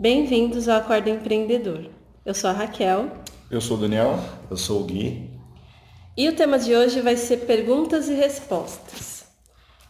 [0.00, 1.90] Bem-vindos ao Acordo Empreendedor.
[2.24, 3.10] Eu sou a Raquel.
[3.50, 4.16] Eu sou o Daniel.
[4.48, 5.28] Eu sou o Gui.
[6.16, 9.26] E o tema de hoje vai ser perguntas e respostas.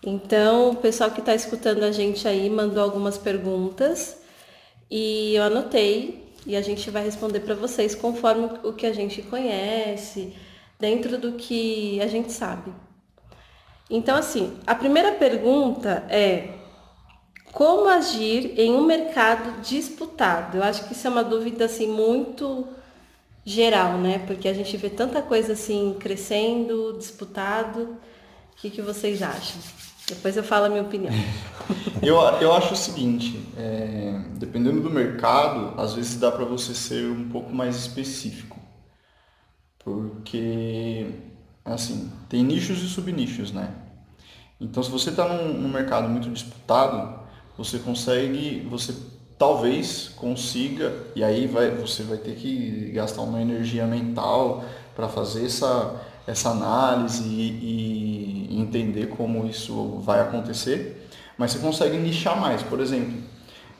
[0.02, 4.16] Então, o pessoal que está escutando a gente aí mandou algumas perguntas
[4.90, 9.20] e eu anotei e a gente vai responder para vocês conforme o que a gente
[9.20, 10.32] conhece,
[10.80, 12.72] dentro do que a gente sabe.
[13.90, 16.57] Então, assim, a primeira pergunta é
[17.52, 20.58] como agir em um mercado disputado?
[20.58, 22.66] Eu acho que isso é uma dúvida assim muito
[23.44, 24.18] geral, né?
[24.26, 27.96] Porque a gente vê tanta coisa assim crescendo, disputado.
[28.52, 29.60] O que, que vocês acham?
[30.06, 31.12] Depois eu falo a minha opinião.
[32.02, 37.10] eu, eu acho o seguinte, é, dependendo do mercado, às vezes dá para você ser
[37.10, 38.58] um pouco mais específico.
[39.78, 41.10] Porque,
[41.64, 43.72] assim, tem nichos e subnichos, né?
[44.60, 47.17] Então, se você está num, num mercado muito disputado,
[47.58, 48.94] você consegue, você
[49.36, 55.44] talvez consiga, e aí vai, você vai ter que gastar uma energia mental para fazer
[55.44, 62.62] essa, essa análise e, e, entender como isso vai acontecer, mas você consegue nichar mais.
[62.62, 63.14] Por exemplo,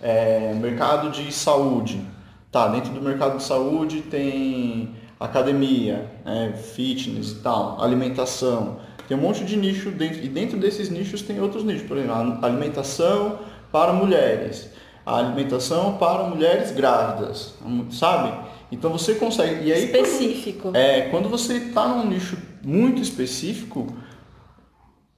[0.02, 2.04] é, mercado de saúde.
[2.50, 8.80] Tá, dentro do mercado de saúde tem academia, é, fitness e tal, alimentação.
[9.06, 12.38] Tem um monte de nicho dentro, e dentro desses nichos tem outros nichos, por exemplo,
[12.42, 13.38] alimentação
[13.70, 14.70] para mulheres,
[15.04, 17.54] a alimentação para mulheres grávidas,
[17.90, 18.48] sabe?
[18.70, 19.66] Então você consegue.
[19.66, 20.62] E aí, específico.
[20.62, 23.86] Quando, é, quando você está num nicho muito específico,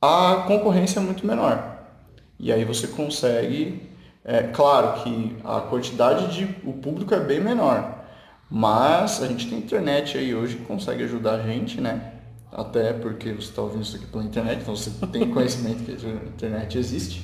[0.00, 1.78] a concorrência é muito menor.
[2.38, 3.88] E aí você consegue.
[4.24, 6.44] É claro que a quantidade de.
[6.64, 7.98] o público é bem menor.
[8.48, 12.14] Mas a gente tem internet aí hoje que consegue ajudar a gente, né?
[12.52, 16.28] Até porque você está ouvindo isso aqui pela internet, então você tem conhecimento que a
[16.28, 17.22] internet existe.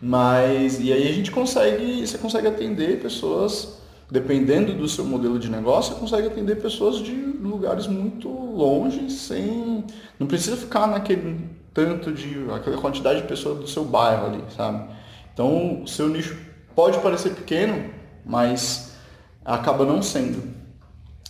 [0.00, 3.78] Mas, e aí a gente consegue, você consegue atender pessoas,
[4.10, 9.84] dependendo do seu modelo de negócio, você consegue atender pessoas de lugares muito longe, sem.
[10.18, 12.46] Não precisa ficar naquele tanto de.
[12.54, 14.84] aquela quantidade de pessoas do seu bairro ali, sabe?
[15.32, 16.36] Então, o seu nicho
[16.74, 17.90] pode parecer pequeno,
[18.24, 18.96] mas
[19.44, 20.56] acaba não sendo.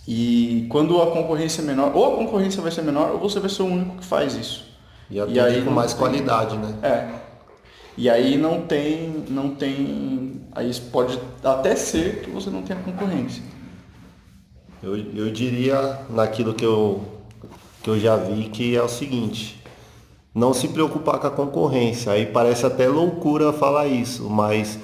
[0.06, 3.50] E quando a concorrência é menor, ou a concorrência vai ser menor, ou você vai
[3.50, 4.64] ser o único que faz isso.
[5.10, 6.00] E, e aí com mais tem...
[6.00, 6.74] qualidade, né?
[6.82, 7.25] É.
[7.96, 13.42] E aí não tem, não tem, aí pode até ser que você não tenha concorrência.
[14.82, 17.02] Eu, eu diria naquilo que eu,
[17.82, 19.62] que eu já vi que é o seguinte,
[20.34, 22.12] não se preocupar com a concorrência.
[22.12, 24.78] Aí parece até loucura falar isso, mas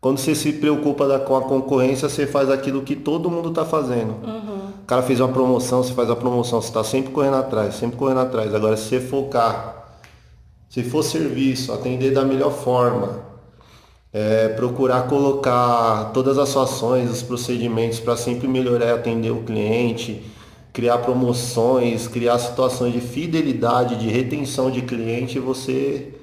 [0.00, 4.14] quando você se preocupa com a concorrência, você faz aquilo que todo mundo está fazendo.
[4.26, 4.72] Uhum.
[4.82, 7.96] O cara fez uma promoção, você faz a promoção, você está sempre correndo atrás, sempre
[7.96, 8.52] correndo atrás.
[8.52, 9.81] Agora, se você focar
[10.72, 13.26] se for serviço, atender da melhor forma,
[14.10, 19.42] é, procurar colocar todas as suas ações, os procedimentos para sempre melhorar e atender o
[19.42, 20.22] cliente,
[20.72, 26.14] criar promoções, criar situações de fidelidade, de retenção de cliente, você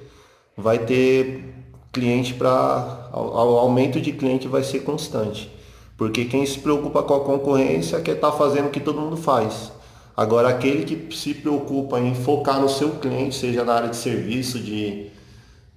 [0.56, 1.44] vai ter
[1.92, 5.48] cliente para o aumento de cliente vai ser constante.
[5.96, 9.16] Porque quem se preocupa com a concorrência quer estar tá fazendo o que todo mundo
[9.16, 9.70] faz.
[10.20, 14.58] Agora, aquele que se preocupa em focar no seu cliente, seja na área de serviço,
[14.58, 15.06] de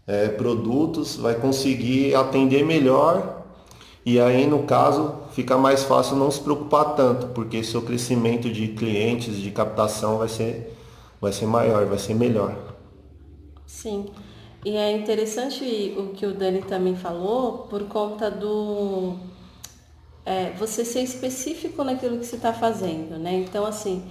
[0.05, 3.43] é, produtos, vai conseguir atender melhor
[4.05, 8.67] e aí, no caso, fica mais fácil não se preocupar tanto, porque seu crescimento de
[8.67, 10.77] clientes, de captação vai ser,
[11.21, 12.53] vai ser maior, vai ser melhor.
[13.65, 14.07] Sim.
[14.65, 19.15] E é interessante o que o Dani também falou, por conta do
[20.25, 23.33] é, você ser específico naquilo que você está fazendo, né?
[23.35, 24.03] Então, assim,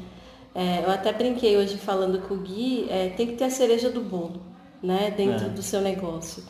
[0.55, 3.91] é, eu até brinquei hoje falando com o Gui, é, tem que ter a cereja
[3.91, 4.43] do bolo,
[4.83, 5.49] né, dentro é.
[5.49, 6.45] do seu negócio.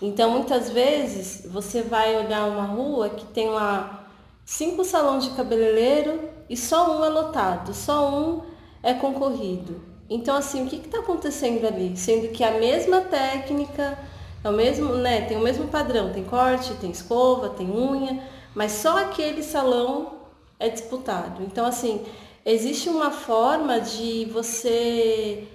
[0.00, 4.06] Então, muitas vezes, você vai olhar uma rua que tem lá
[4.44, 8.42] cinco salões de cabeleireiro e só um é lotado, só um
[8.82, 9.80] é concorrido.
[10.08, 11.96] Então, assim, o que está acontecendo ali?
[11.96, 13.98] Sendo que a mesma técnica,
[14.44, 18.22] é o mesmo, né, tem o mesmo padrão, tem corte, tem escova, tem unha,
[18.54, 20.18] mas só aquele salão
[20.58, 21.42] é disputado.
[21.42, 22.04] Então, assim,
[22.48, 25.46] existe uma forma de você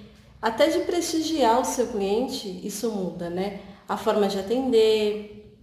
[0.42, 3.62] até de prestigiar o seu cliente, isso muda, né?
[3.88, 5.58] A forma de atender,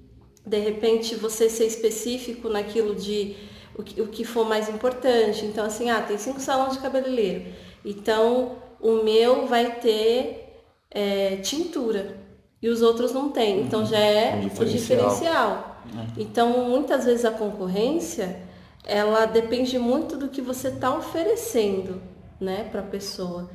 [0.44, 3.36] de repente você ser específico naquilo de
[3.76, 5.44] o que, o que for mais importante.
[5.44, 7.52] Então, assim, ah, tem cinco salões de cabeleireiro.
[7.84, 12.18] Então, o meu vai ter é, tintura
[12.60, 13.60] e os outros não tem.
[13.60, 14.66] Então, já é um diferencial.
[14.66, 15.82] o diferencial.
[15.96, 16.22] É.
[16.22, 18.49] Então, muitas vezes a concorrência
[18.84, 22.00] ela depende muito do que você está oferecendo,
[22.40, 23.50] né, para a pessoa.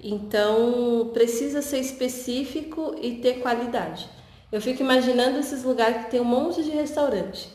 [0.00, 4.08] Então, precisa ser específico e ter qualidade.
[4.52, 7.48] Eu fico imaginando esses lugares que tem um monte de restaurante,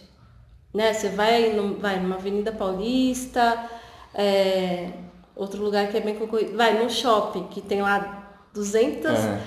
[0.74, 0.94] Né?
[0.94, 3.70] Você vai, no, vai numa Avenida Paulista,
[4.14, 4.92] é,
[5.36, 9.42] outro lugar que é bem concorrido, vai num shopping que tem lá 200 é.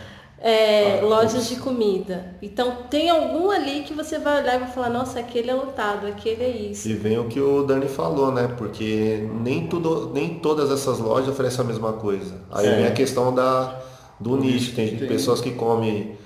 [0.47, 2.37] É, ah, lojas de comida.
[2.43, 6.07] Então tem algum ali que você vai olhar e vai falar, nossa, aquele é lotado,
[6.07, 6.87] aquele é isso.
[6.87, 8.55] E vem o que o Dani falou, né?
[8.59, 12.35] Porque nem tudo, nem todas essas lojas oferecem a mesma coisa.
[12.51, 13.81] Aí vem a questão da,
[14.21, 14.75] do nicho.
[14.75, 16.19] Tem, tem pessoas que comem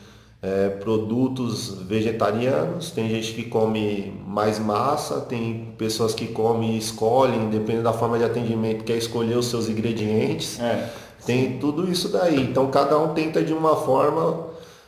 [0.42, 7.50] é, produtos vegetarianos, tem gente que come mais massa, tem pessoas que comem e escolhem,
[7.50, 10.58] dependendo da forma de atendimento, quer escolher os seus ingredientes.
[10.58, 10.90] É.
[11.28, 12.40] Tem tudo isso daí.
[12.40, 14.46] Então cada um tenta de uma forma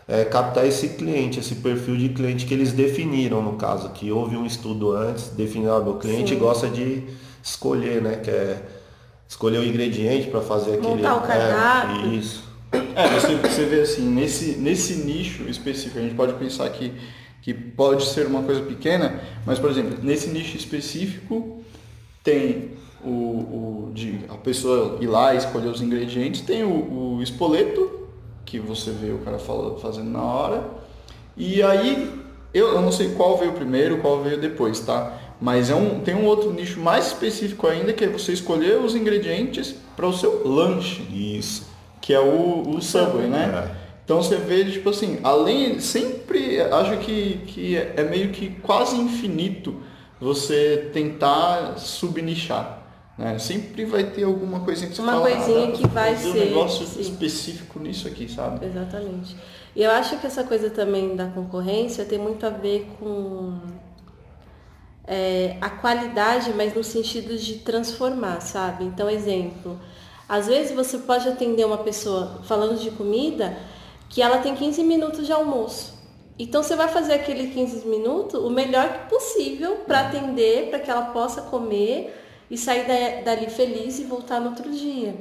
[0.08, 4.38] é, captar esse cliente, esse perfil de cliente que eles definiram no caso, que houve
[4.38, 6.40] um estudo antes, definiu, ah, meu cliente Sim.
[6.40, 7.04] gosta de
[7.42, 8.16] escolher, né?
[8.16, 8.62] Quer é
[9.28, 10.96] escolher o ingrediente para fazer aquele.
[10.96, 12.10] Montar o cardápio.
[12.10, 12.42] É, isso.
[12.72, 16.92] É, você, você vê assim, nesse, nesse nicho específico, a gente pode pensar que,
[17.42, 21.62] que pode ser uma coisa pequena, mas, por exemplo, nesse nicho específico
[22.24, 22.70] tem
[24.42, 28.08] pessoa ir lá e escolher os ingredientes, tem o, o espoleto,
[28.44, 30.70] que você vê o cara fala, fazendo na hora,
[31.36, 32.10] e aí
[32.52, 35.18] eu, eu não sei qual veio primeiro, qual veio depois, tá?
[35.40, 38.94] Mas é um, tem um outro nicho mais específico ainda, que é você escolher os
[38.94, 41.02] ingredientes para o seu lanche.
[41.10, 41.70] Isso
[42.00, 43.68] que é o, o Subway, né?
[43.68, 43.80] É.
[44.04, 49.76] Então você vê, tipo assim, além, sempre acho que, que é meio que quase infinito
[50.20, 52.79] você tentar subnichar.
[53.20, 53.38] Né?
[53.38, 56.28] Sempre vai ter alguma coisinha que você Uma fala, coisinha ah, que vai ser.
[56.28, 57.02] um negócio sim.
[57.02, 58.64] específico nisso aqui, sabe?
[58.64, 59.36] Exatamente.
[59.76, 63.58] E eu acho que essa coisa também da concorrência tem muito a ver com
[65.06, 68.84] é, a qualidade, mas no sentido de transformar, sabe?
[68.84, 69.78] Então, exemplo,
[70.26, 73.54] às vezes você pode atender uma pessoa falando de comida
[74.08, 75.92] que ela tem 15 minutos de almoço.
[76.38, 81.02] Então você vai fazer aquele 15 minutos o melhor possível para atender, para que ela
[81.02, 82.19] possa comer
[82.50, 85.14] e sair dali feliz e voltar no outro dia.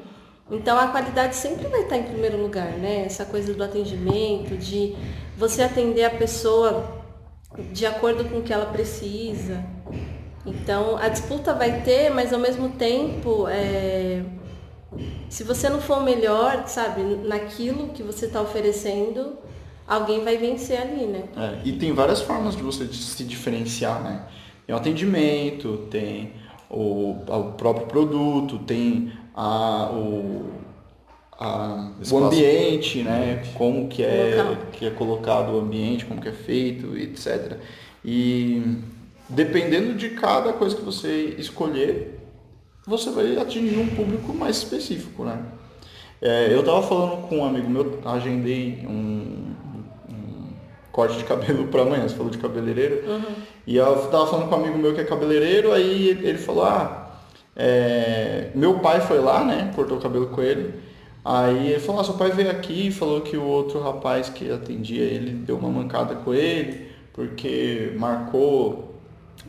[0.49, 3.05] Então a qualidade sempre vai estar em primeiro lugar, né?
[3.05, 4.95] Essa coisa do atendimento, de
[5.37, 6.99] você atender a pessoa
[7.71, 9.63] de acordo com o que ela precisa.
[10.45, 14.23] Então a disputa vai ter, mas ao mesmo tempo é,
[15.29, 19.37] se você não for o melhor, sabe, naquilo que você está oferecendo,
[19.87, 21.23] alguém vai vencer ali, né?
[21.37, 24.25] É, e tem várias formas de você se diferenciar, né?
[24.65, 26.33] Tem o atendimento, tem
[26.69, 30.51] o, o próprio produto, tem a, o,
[31.39, 33.43] a, o ambiente, né?
[33.55, 37.57] Como que é, que é colocado o ambiente, como que é feito, etc.
[38.03, 38.77] E
[39.27, 42.19] dependendo de cada coisa que você escolher,
[42.85, 45.43] você vai atingir um público mais específico, né?
[46.21, 49.48] É, eu estava falando com um amigo meu, agendei um, um
[50.91, 53.33] corte de cabelo para amanhã, você falou de cabeleireiro, uhum.
[53.65, 57.11] e eu estava falando com um amigo meu que é cabeleireiro, aí ele falou, ah,
[57.55, 60.73] é, meu pai foi lá, né, cortou o cabelo com ele,
[61.23, 64.51] aí ele falou, ah, seu pai veio aqui e falou que o outro rapaz que
[64.51, 68.89] atendia ele deu uma mancada com ele, porque marcou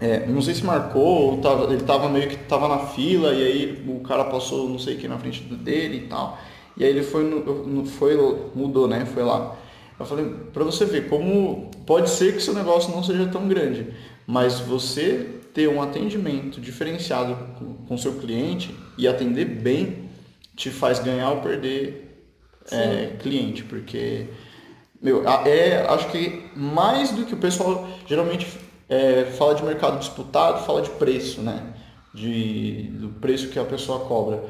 [0.01, 3.45] é, não sei se marcou, ou tava, ele tava meio que tava na fila e
[3.45, 6.39] aí o cara passou não sei o que na frente dele e tal.
[6.77, 8.17] E aí ele foi, no, foi
[8.55, 9.05] mudou, né?
[9.05, 9.57] Foi lá.
[10.01, 13.87] Eu falei, para você ver como pode ser que seu negócio não seja tão grande,
[14.27, 17.37] mas você ter um atendimento diferenciado
[17.87, 20.09] com o seu cliente e atender bem
[20.57, 22.25] te faz ganhar ou perder
[22.71, 24.27] é, cliente, porque
[25.03, 28.47] meu, é, acho que mais do que o pessoal geralmente
[28.89, 31.75] é, fala de mercado disputado, fala de preço, né?
[32.13, 34.43] De, do preço que a pessoa cobra.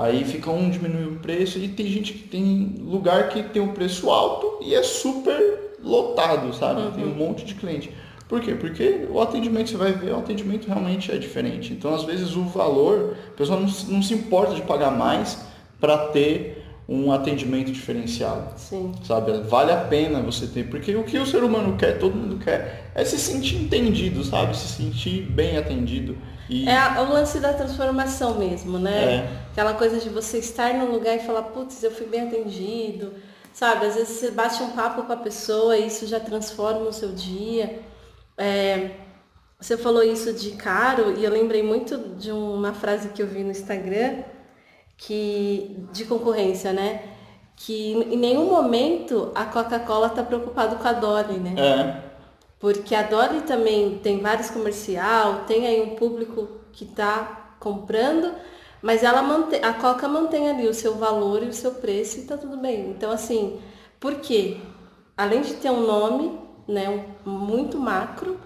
[0.00, 3.72] Aí fica um diminuir o preço e tem gente que tem lugar que tem um
[3.72, 6.80] preço alto e é super lotado, sabe?
[6.80, 6.90] Uhum.
[6.92, 7.90] Tem um monte de cliente.
[8.28, 8.54] Por quê?
[8.54, 11.72] Porque o atendimento, você vai ver, o atendimento realmente é diferente.
[11.72, 15.38] Então, às vezes, o valor, a pessoa não, não se importa de pagar mais
[15.80, 18.52] para ter um atendimento diferenciado.
[18.56, 18.92] Sim.
[19.02, 19.32] Sabe?
[19.48, 22.92] Vale a pena você ter, porque o que o ser humano quer, todo mundo quer,
[22.94, 24.56] é se sentir entendido, sabe?
[24.56, 26.16] Se sentir bem atendido.
[26.48, 26.68] E...
[26.68, 29.14] É o lance da transformação mesmo, né?
[29.14, 29.28] É.
[29.52, 33.12] Aquela coisa de você estar num lugar e falar, putz, eu fui bem atendido.
[33.52, 36.92] Sabe, às vezes você bate um papo com a pessoa e isso já transforma o
[36.92, 37.80] seu dia.
[38.36, 38.90] É,
[39.58, 43.42] você falou isso de caro e eu lembrei muito de uma frase que eu vi
[43.42, 44.22] no Instagram,
[44.96, 47.02] que de concorrência, né?
[47.56, 51.54] Que em nenhum momento a Coca-Cola está preocupado com a Dolly, né?
[51.58, 52.07] É.
[52.60, 58.32] Porque a Dolly também tem vários comercial, tem aí um público que está comprando,
[58.82, 62.22] mas ela mantém, a Coca mantém ali o seu valor e o seu preço e
[62.22, 62.90] tá tudo bem.
[62.90, 63.60] Então assim,
[64.00, 64.56] por quê?
[65.16, 68.38] Além de ter um nome, né, muito macro,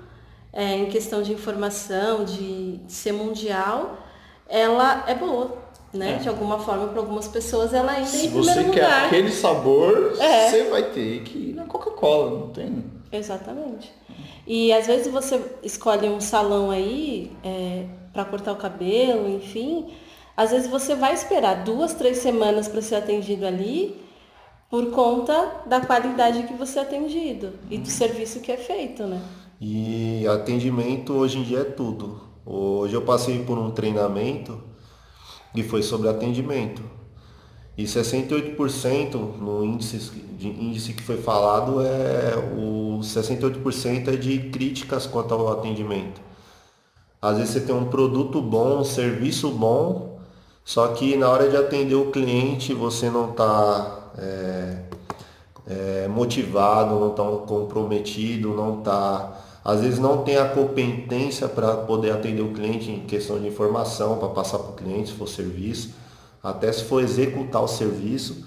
[0.53, 3.99] é, em questão de informação, de, de ser mundial,
[4.47, 5.57] ela é boa,
[5.93, 6.15] né?
[6.15, 6.17] É.
[6.17, 9.07] De alguma forma, para algumas pessoas, ela ainda Se em você quer lugar.
[9.07, 10.51] aquele sabor, é.
[10.51, 12.85] você vai ter que ir na Coca-Cola, não tem.
[13.11, 13.93] Exatamente.
[14.47, 19.93] E às vezes você escolhe um salão aí é, para cortar o cabelo, enfim.
[20.37, 24.01] Às vezes você vai esperar duas, três semanas para ser atendido ali
[24.69, 29.21] por conta da qualidade que você é atendido e do serviço que é feito, né?
[29.61, 32.21] E atendimento hoje em dia é tudo.
[32.45, 34.61] Hoje eu passei por um treinamento
[35.55, 36.83] e foi sobre atendimento.
[37.77, 39.99] E 68% no índice,
[40.39, 46.21] de, índice que foi falado é o 68% é de críticas quanto ao atendimento.
[47.21, 50.19] Às vezes você tem um produto bom, um serviço bom,
[50.65, 54.83] só que na hora de atender o cliente você não está é,
[55.67, 62.11] é, motivado, não está comprometido, não está às vezes não tem a competência para poder
[62.11, 65.95] atender o cliente em questão de informação, para passar para o cliente se for serviço,
[66.43, 68.45] até se for executar o serviço.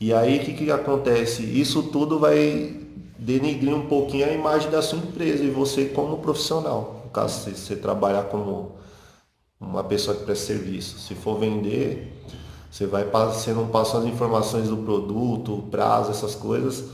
[0.00, 1.42] E aí o que, que acontece?
[1.42, 2.76] Isso tudo vai
[3.18, 7.02] denigrir um pouquinho a imagem da sua empresa e você como profissional.
[7.04, 8.72] No caso, se você trabalhar como
[9.60, 10.98] uma pessoa que presta serviço.
[10.98, 12.12] Se for vender,
[12.70, 16.84] você vai você não passa as informações do produto, prazo, essas coisas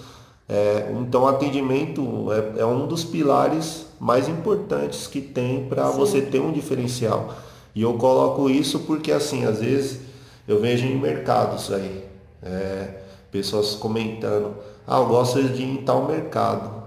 [0.49, 6.41] é, então, atendimento é, é, um dos pilares mais importantes que tem para você ter
[6.41, 7.35] um diferencial.
[7.75, 10.01] E eu coloco isso porque, assim, às vezes
[10.47, 12.05] eu vejo em mercados aí,
[12.43, 14.55] é, pessoas comentando,
[14.87, 16.83] ah, eu gosto de ir em tal mercado.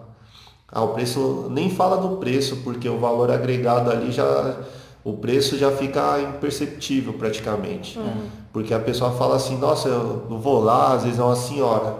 [0.71, 4.57] Ah, o preço, nem fala do preço, porque o valor agregado ali já,
[5.03, 7.97] o preço já fica imperceptível praticamente.
[7.97, 8.27] Uhum.
[8.51, 11.95] Porque a pessoa fala assim, nossa, eu vou lá, às vezes é uma senhora,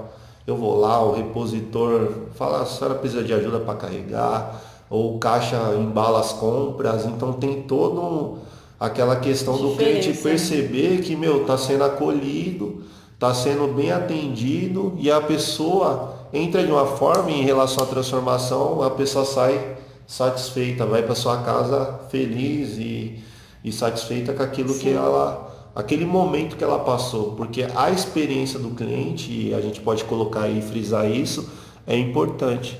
[0.45, 5.19] eu vou lá, o repositor fala, a senhora precisa de ajuda para carregar, ou o
[5.19, 8.37] caixa embala as compras, então tem todo um,
[8.79, 15.09] aquela questão do cliente perceber que, meu, está sendo acolhido, está sendo bem atendido e
[15.09, 21.01] a pessoa entra de uma forma em relação à transformação, a pessoa sai satisfeita, vai
[21.01, 23.19] para sua casa feliz e,
[23.63, 24.79] e satisfeita com aquilo Sim.
[24.79, 29.81] que ela aquele momento que ela passou, porque a experiência do cliente, e a gente
[29.81, 31.49] pode colocar e frisar isso,
[31.85, 32.79] é importante.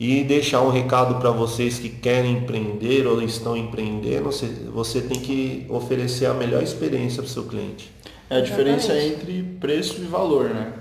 [0.00, 5.20] E deixar um recado para vocês que querem empreender ou estão empreendendo, você, você tem
[5.20, 7.92] que oferecer a melhor experiência para o seu cliente.
[8.30, 10.72] É a diferença é entre preço e valor, né?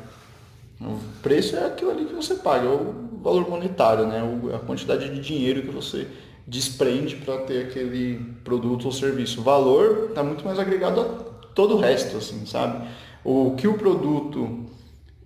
[0.79, 4.23] O preço é aquilo ali que você paga, é o valor monetário, né?
[4.55, 6.07] A quantidade de dinheiro que você
[6.47, 9.41] desprende para ter aquele produto ou serviço.
[9.41, 11.03] O valor está muito mais agregado a
[11.53, 12.87] todo o resto, assim, sabe?
[13.25, 14.65] O que o produto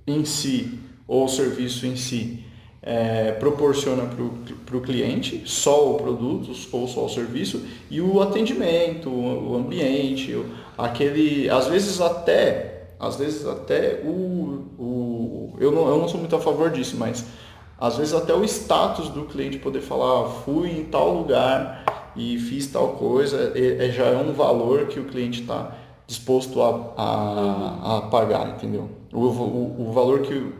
[0.08, 2.44] em si ou o serviço em si
[2.84, 4.04] é, proporciona
[4.66, 10.38] para o cliente, só o produto ou só o serviço, e o atendimento, o ambiente,
[10.78, 16.36] aquele, às vezes até, às vezes até o, o eu, não, eu não sou muito
[16.36, 17.26] a favor disso, mas
[17.80, 21.86] às vezes até o status do cliente poder falar, ah, fui em tal lugar
[22.16, 25.72] e fiz tal coisa, é, é já é um valor que o cliente está
[26.06, 28.90] disposto a, a, a pagar, entendeu?
[29.12, 30.52] O, o, valor que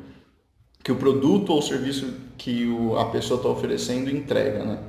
[0.84, 4.80] que o produto ou serviço que o, a pessoa está oferecendo entrega, né?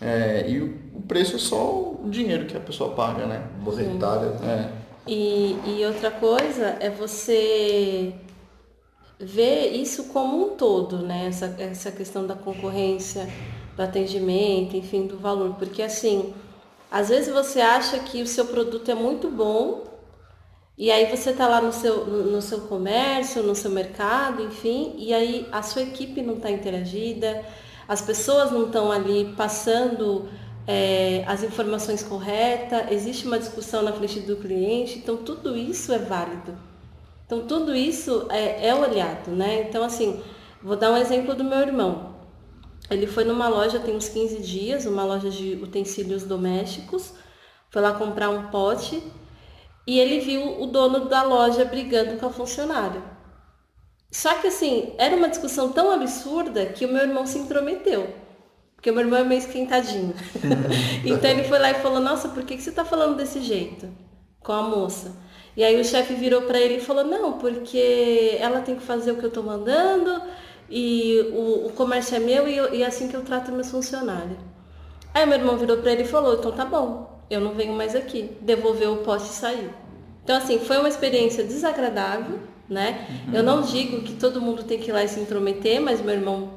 [0.00, 3.42] É, e o, o, preço é só o dinheiro que a pessoa paga, né?
[3.60, 4.34] Monetário.
[4.44, 4.70] É.
[5.06, 8.14] E, e outra coisa é você
[9.18, 11.26] ver isso como um todo, né?
[11.26, 13.28] Essa, essa questão da concorrência,
[13.74, 15.54] do atendimento, enfim, do valor.
[15.58, 16.34] Porque assim,
[16.90, 19.84] às vezes você acha que o seu produto é muito bom
[20.78, 25.14] e aí você está lá no seu, no seu comércio, no seu mercado, enfim, e
[25.14, 27.42] aí a sua equipe não está interagida,
[27.88, 30.28] as pessoas não estão ali passando
[30.66, 35.98] é, as informações corretas, existe uma discussão na frente do cliente, então tudo isso é
[35.98, 36.58] válido.
[37.24, 39.62] Então tudo isso é, é olhado, né?
[39.62, 40.22] Então assim,
[40.62, 42.16] vou dar um exemplo do meu irmão.
[42.90, 47.14] Ele foi numa loja tem uns 15 dias, uma loja de utensílios domésticos,
[47.70, 49.02] foi lá comprar um pote
[49.86, 53.02] e ele viu o dono da loja brigando com a funcionária.
[54.10, 58.14] Só que assim, era uma discussão tão absurda que o meu irmão se intrometeu.
[58.74, 60.14] Porque o meu irmão é meio esquentadinho.
[61.04, 63.88] então ele foi lá e falou, nossa, por que, que você está falando desse jeito
[64.40, 65.16] com a moça?
[65.56, 69.12] E aí o chefe virou para ele e falou, não, porque ela tem que fazer
[69.12, 70.22] o que eu estou mandando
[70.68, 73.70] e o, o comércio é meu e, eu, e é assim que eu trato meus
[73.70, 74.38] funcionários.
[75.14, 77.94] Aí meu irmão virou para ele e falou, então tá bom, eu não venho mais
[77.94, 78.36] aqui.
[78.40, 79.70] Devolveu o poste e saiu.
[80.24, 83.06] Então assim, foi uma experiência desagradável, né?
[83.28, 83.34] Uhum.
[83.34, 86.14] Eu não digo que todo mundo tem que ir lá e se intrometer, mas meu
[86.14, 86.54] irmão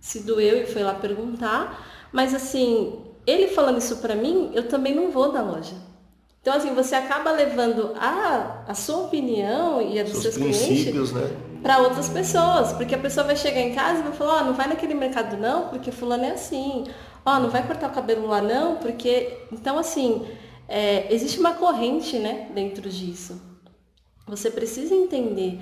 [0.00, 2.08] se doeu e foi lá perguntar.
[2.12, 5.74] Mas assim, ele falando isso para mim, eu também não vou na loja.
[6.46, 11.10] Então, assim, você acaba levando a, a sua opinião e a dos seus, seus clientes
[11.10, 11.28] né?
[11.60, 12.72] para outras pessoas.
[12.72, 14.94] Porque a pessoa vai chegar em casa e vai falar, ó, oh, não vai naquele
[14.94, 16.84] mercado não, porque fulano é assim.
[17.26, 19.36] Ó, oh, não vai cortar o cabelo lá não, porque...
[19.50, 20.24] Então, assim,
[20.68, 23.42] é, existe uma corrente, né, dentro disso.
[24.28, 25.58] Você precisa entender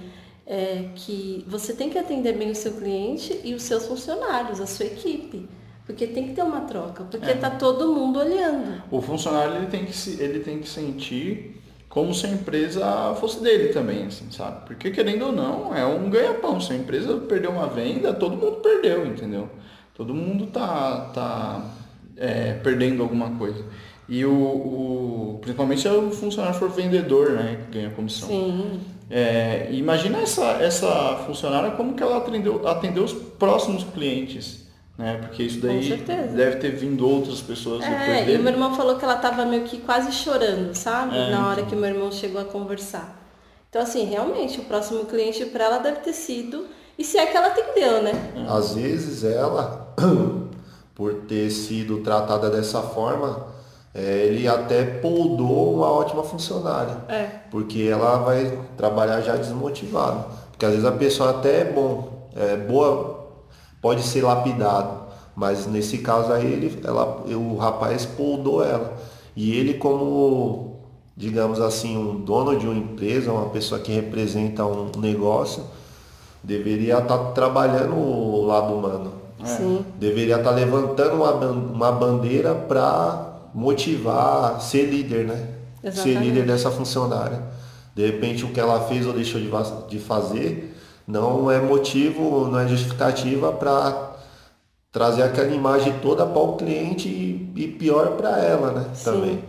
[0.46, 4.66] é, que você tem que atender bem o seu cliente e os seus funcionários, a
[4.66, 5.48] sua equipe.
[5.86, 7.56] Porque tem que ter uma troca, porque está é.
[7.56, 8.82] todo mundo olhando.
[8.90, 13.40] O funcionário ele tem que, se, ele tem que sentir como se a empresa fosse
[13.42, 14.66] dele também, assim, sabe?
[14.66, 16.60] Porque querendo ou não, é um ganha-pão.
[16.60, 19.48] Se a empresa perdeu uma venda, todo mundo perdeu, entendeu?
[19.94, 21.70] Todo mundo tá, tá
[22.16, 23.64] é, perdendo alguma coisa.
[24.08, 28.28] E o, o, principalmente se o funcionário for vendedor, né, que ganha comissão.
[28.28, 28.80] Sim.
[29.10, 34.64] É, imagina essa, essa funcionária como que ela atendeu, atendeu os próximos clientes
[34.96, 35.18] né?
[35.20, 35.96] Porque isso daí
[36.34, 38.34] deve ter vindo outras pessoas é, depois dele.
[38.34, 41.16] E meu irmão falou que ela estava meio que quase chorando, sabe?
[41.16, 41.70] É, Na hora então.
[41.70, 43.20] que meu irmão chegou a conversar.
[43.68, 46.66] Então, assim, realmente, o próximo cliente para ela deve ter sido.
[46.98, 48.12] E se é que ela atendeu, né?
[48.48, 49.94] Às vezes ela,
[50.94, 53.46] por ter sido tratada dessa forma,
[53.94, 56.96] é, ele até poldou uma ótima funcionária.
[57.08, 57.26] É.
[57.50, 60.26] Porque ela vai trabalhar já desmotivada.
[60.50, 63.24] Porque às vezes a pessoa até é bom, é boa
[63.84, 65.04] pode ser lapidado,
[65.36, 68.96] mas nesse caso aí ele, ela, o rapaz poldou ela.
[69.36, 70.80] E ele como,
[71.14, 75.64] digamos assim, um dono de uma empresa, uma pessoa que representa um negócio,
[76.44, 79.12] deveria estar tá trabalhando o lado humano.
[79.44, 79.84] Sim.
[79.98, 85.48] Deveria estar tá levantando uma, uma bandeira para motivar, ser líder, né?
[85.82, 86.18] Exatamente.
[86.18, 87.42] Ser líder dessa funcionária.
[87.94, 89.50] De repente o que ela fez ou deixou de,
[89.88, 90.74] de fazer
[91.06, 94.12] não é motivo, não é justificativa para
[94.90, 98.86] trazer aquela imagem toda para o cliente e, e pior para ela, né?
[98.94, 99.04] Sim.
[99.04, 99.44] Também.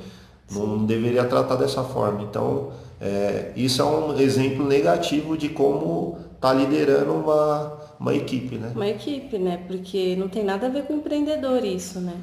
[0.52, 0.86] Não Sim.
[0.86, 2.22] deveria tratar dessa forma.
[2.24, 8.71] Então, é, isso é um exemplo negativo de como está liderando uma, uma equipe, né?
[8.75, 9.63] Uma equipe, né?
[9.67, 12.13] Porque não tem nada a ver com empreendedor isso, né?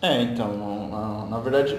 [0.00, 1.78] É, então, na, na verdade,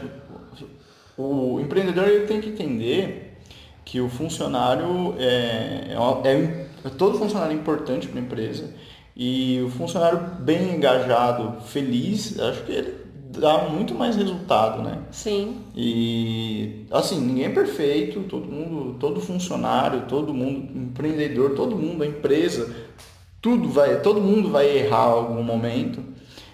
[1.17, 3.39] o empreendedor ele tem que entender
[3.85, 8.73] que o funcionário é, é, é é todo funcionário importante para a empresa
[9.15, 14.99] e o funcionário bem engajado, feliz, acho que ele dá muito mais resultado, né?
[15.11, 15.57] Sim.
[15.75, 22.07] E assim, ninguém é perfeito, todo mundo, todo funcionário, todo mundo, empreendedor, todo mundo, a
[22.07, 22.73] empresa,
[23.41, 26.01] tudo vai, todo mundo vai errar em algum momento.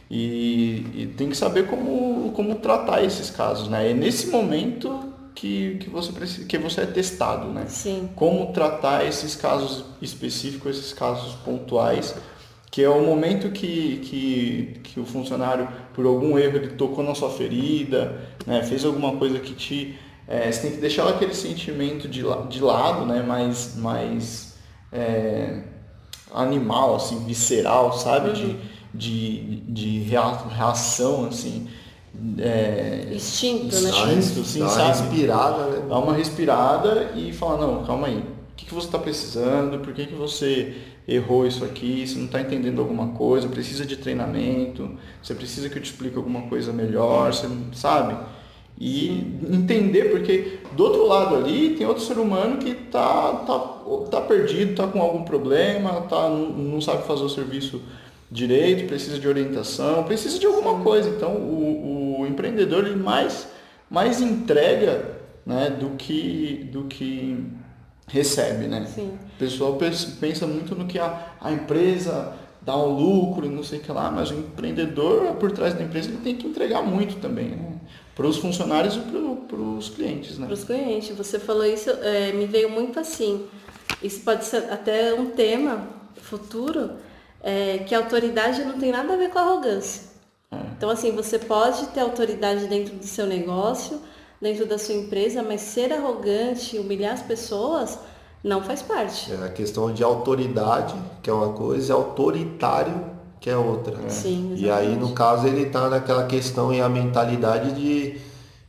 [0.10, 3.90] E, e tem que saber como, como tratar esses casos, né?
[3.90, 7.66] É nesse momento que, que, você precisa, que você é testado, né?
[7.68, 8.10] Sim.
[8.16, 12.16] Como tratar esses casos específicos, esses casos pontuais,
[12.74, 17.14] que é o momento que, que, que o funcionário, por algum erro, ele tocou na
[17.14, 18.64] sua ferida, né?
[18.64, 19.96] fez alguma coisa que te...
[20.28, 23.22] É, você tem que deixar aquele sentimento de, de lado, né?
[23.22, 24.56] Mais, mais
[24.92, 25.62] é,
[26.34, 28.30] animal, assim, visceral, sabe?
[28.30, 28.34] Uhum.
[28.34, 28.58] De,
[28.92, 31.70] de, de reação, assim
[32.40, 33.90] é, instinto, né?
[34.16, 34.82] Instinto, sim, dá sabe?
[34.82, 35.86] uma respirada, né?
[35.88, 39.94] Dá uma respirada e fala, não, calma aí, o que, que você está precisando, por
[39.94, 40.76] que, que você
[41.08, 44.90] errou isso aqui, você não está entendendo alguma coisa, precisa de treinamento,
[45.22, 48.16] você precisa que eu te explique alguma coisa melhor, você sabe?
[48.80, 53.60] E entender, porque do outro lado ali tem outro ser humano que tá, tá,
[54.10, 57.82] tá perdido, tá com algum problema, tá, não, não sabe fazer o serviço
[58.32, 61.10] direito, precisa de orientação, precisa de alguma coisa.
[61.10, 63.48] Então o, o empreendedor ele mais,
[63.90, 67.46] mais entrega né, do, que, do que
[68.08, 68.68] recebe.
[68.68, 68.86] Né?
[68.86, 69.18] Sim.
[69.36, 69.78] O pessoal
[70.20, 73.92] pensa muito no que a, a empresa dá um lucro e não sei o que
[73.92, 77.50] lá, mas o empreendedor por trás da empresa ele tem que entregar muito também.
[77.50, 77.74] Né?
[78.16, 80.38] Para os funcionários e para os clientes.
[80.38, 80.46] Né?
[80.46, 81.16] Para os clientes.
[81.18, 83.46] Você falou isso, é, me veio muito assim.
[84.02, 85.88] Isso pode ser até um tema
[86.18, 86.92] futuro
[87.42, 90.04] é, que a autoridade não tem nada a ver com arrogância.
[90.52, 90.58] É.
[90.78, 94.00] Então, assim, você pode ter autoridade dentro do seu negócio,
[94.44, 97.98] dentro da sua empresa, mas ser arrogante, humilhar as pessoas,
[98.44, 99.32] não faz parte.
[99.32, 103.06] É a questão de autoridade, que é uma coisa, e autoritário,
[103.40, 103.96] que é outra.
[103.96, 104.10] Né?
[104.10, 108.20] Sim, e aí, no caso, ele está naquela questão e a mentalidade de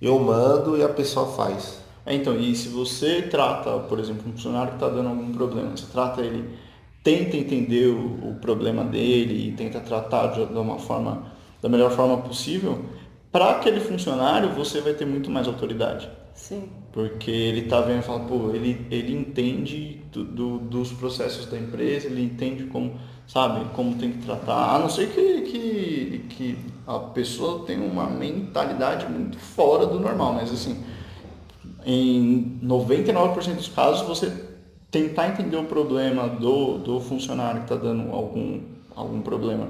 [0.00, 1.80] eu mando e a pessoa faz.
[2.06, 5.76] É, então, e se você trata, por exemplo, um funcionário que está dando algum problema,
[5.76, 6.48] você trata ele
[7.02, 11.90] tenta entender o, o problema dele e tenta tratar de, de uma forma da melhor
[11.90, 12.84] forma possível,
[13.34, 16.08] para aquele funcionário você vai ter muito mais autoridade.
[16.34, 16.68] Sim.
[16.92, 21.58] Porque ele está vendo e fala, pô, ele, ele entende do, do, dos processos da
[21.58, 26.58] empresa, ele entende como, sabe, como tem que tratar, a não ser que, que, que
[26.86, 30.84] a pessoa tem uma mentalidade muito fora do normal, mas assim,
[31.84, 34.32] em 99% dos casos você
[34.92, 38.60] tentar entender o problema do, do funcionário que está dando algum,
[38.94, 39.66] algum problema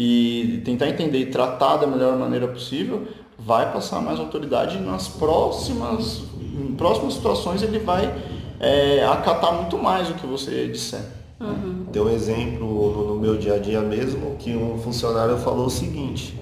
[0.00, 5.08] e tentar entender e tratar da melhor maneira possível, vai passar mais autoridade e nas
[5.08, 8.14] próximas, em próximas situações ele vai
[8.60, 11.00] é, acatar muito mais o que você disser.
[11.40, 11.86] Uhum.
[11.92, 15.70] Tem um exemplo no, no, meu dia a dia mesmo que um funcionário falou o
[15.70, 16.38] seguinte,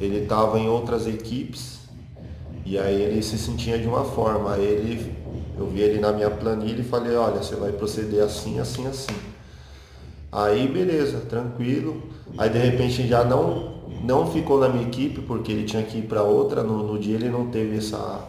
[0.00, 1.80] ele estava em outras equipes
[2.64, 5.14] e aí ele se sentia de uma forma, aí ele,
[5.58, 9.35] eu vi ele na minha planilha e falei, olha, você vai proceder assim, assim, assim.
[10.30, 12.02] Aí beleza, tranquilo.
[12.36, 16.02] Aí de repente já não não ficou na minha equipe porque ele tinha que ir
[16.02, 16.62] para outra.
[16.62, 18.24] No, no, dia ele não teve essa,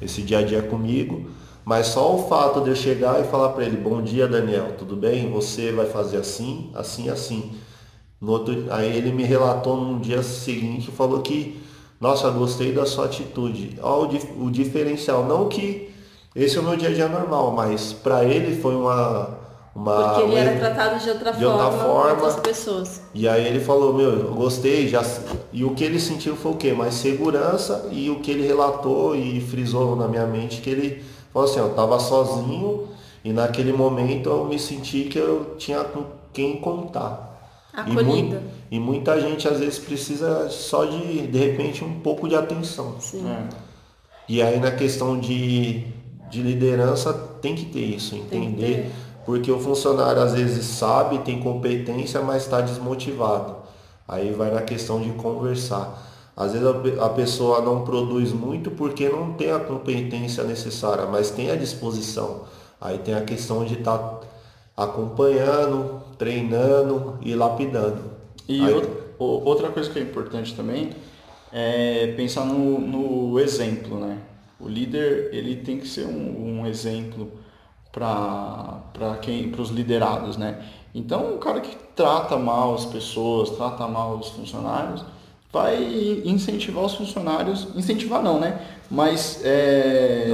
[0.00, 1.30] esse dia a dia comigo.
[1.64, 4.96] Mas só o fato de eu chegar e falar para ele, bom dia Daniel, tudo
[4.96, 5.30] bem?
[5.32, 7.52] Você vai fazer assim, assim, assim.
[8.20, 11.60] No outro, aí ele me relatou no dia seguinte e falou que,
[12.00, 13.78] nossa, gostei da sua atitude.
[13.82, 15.26] Olha o, o diferencial.
[15.26, 15.90] Não que
[16.34, 19.37] esse é o meu dia a dia normal, mas para ele foi uma
[19.78, 23.00] uma, Porque ele era tratado de outra de forma, outra forma outras pessoas.
[23.14, 25.04] E aí ele falou, meu, eu gostei, já.
[25.52, 26.72] E o que ele sentiu foi o quê?
[26.72, 31.48] Mais segurança e o que ele relatou e frisou na minha mente que ele falou
[31.48, 32.88] assim, eu tava sozinho
[33.24, 37.38] e naquele momento eu me senti que eu tinha com quem contar.
[37.72, 38.42] Acolhida.
[38.68, 42.96] E, e muita gente às vezes precisa só de, de repente, um pouco de atenção.
[42.98, 43.24] Sim.
[43.30, 43.48] É.
[44.28, 45.84] E aí na questão de,
[46.28, 48.90] de liderança tem que ter isso, entender
[49.28, 53.56] porque o funcionário às vezes sabe, tem competência, mas está desmotivado.
[54.08, 56.02] Aí vai na questão de conversar.
[56.34, 56.66] Às vezes
[56.98, 62.44] a pessoa não produz muito porque não tem a competência necessária, mas tem a disposição.
[62.80, 64.20] Aí tem a questão de estar tá
[64.74, 68.00] acompanhando, treinando e lapidando.
[68.48, 68.82] E Aí...
[69.18, 70.92] outra coisa que é importante também
[71.52, 74.20] é pensar no, no exemplo, né?
[74.58, 77.30] O líder ele tem que ser um, um exemplo
[77.92, 80.58] para quem para os liderados, né?
[80.94, 85.04] Então, o cara que trata mal as pessoas, trata mal os funcionários,
[85.52, 88.60] vai incentivar os funcionários, incentivar não, né?
[88.90, 90.28] Mas é,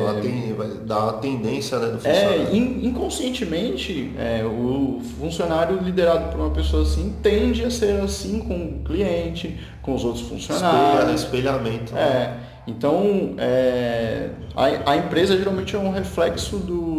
[0.57, 2.49] vai dar a tendência né, do é, funcionário.
[2.53, 8.55] É, inconscientemente, é, o funcionário liderado por uma pessoa assim tende a ser assim com
[8.55, 11.23] o cliente, com os outros funcionários.
[11.23, 11.93] espelhamento.
[11.95, 12.01] Né?
[12.01, 12.55] É.
[12.67, 16.94] Então, é, a, a empresa geralmente é um reflexo do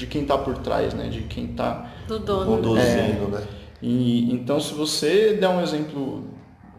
[0.00, 1.08] de quem está por trás, né?
[1.08, 3.46] De quem está conduzindo, é, né?
[3.82, 6.24] E, então, se você der um exemplo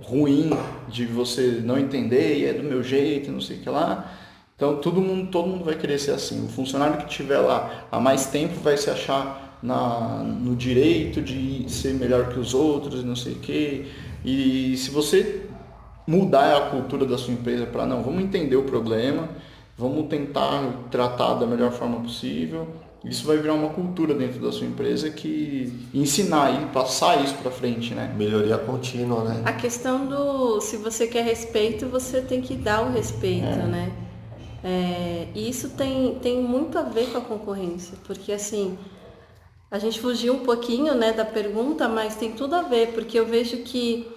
[0.02, 0.50] ruim
[0.90, 4.12] de você não entender e é do meu jeito, não sei o que lá,
[4.56, 6.44] então todo mundo, todo mundo vai querer ser assim.
[6.44, 11.66] O funcionário que estiver lá há mais tempo vai se achar na, no direito de
[11.72, 13.92] ser melhor que os outros, não sei o que.
[14.26, 15.46] E se você
[16.08, 19.30] mudar a cultura da sua empresa para não, vamos entender o problema,
[19.78, 22.68] vamos tentar tratar da melhor forma possível
[23.04, 27.50] isso vai virar uma cultura dentro da sua empresa que ensinar e passar isso para
[27.50, 28.14] frente, né?
[28.16, 29.42] Melhoria contínua, né?
[29.44, 33.66] A questão do se você quer respeito, você tem que dar o respeito, é.
[33.66, 33.92] né?
[34.64, 38.78] É, e isso tem, tem muito a ver com a concorrência, porque assim,
[39.72, 43.26] a gente fugiu um pouquinho né, da pergunta, mas tem tudo a ver, porque eu
[43.26, 44.08] vejo que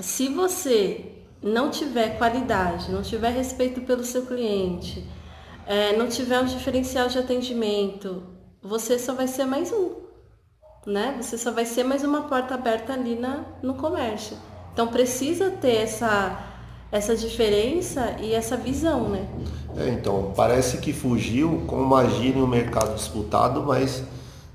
[0.00, 5.04] se você não tiver qualidade, não tiver respeito pelo seu cliente,
[5.66, 8.22] é, não tiver um diferencial de atendimento,
[8.62, 9.92] você só vai ser mais um,
[10.86, 11.16] né?
[11.20, 14.36] Você só vai ser mais uma porta aberta ali na, no comércio.
[14.72, 16.48] Então precisa ter essa
[16.92, 19.26] essa diferença e essa visão, né?
[19.78, 24.02] É, então, parece que fugiu com uma gíria em um mercado disputado, mas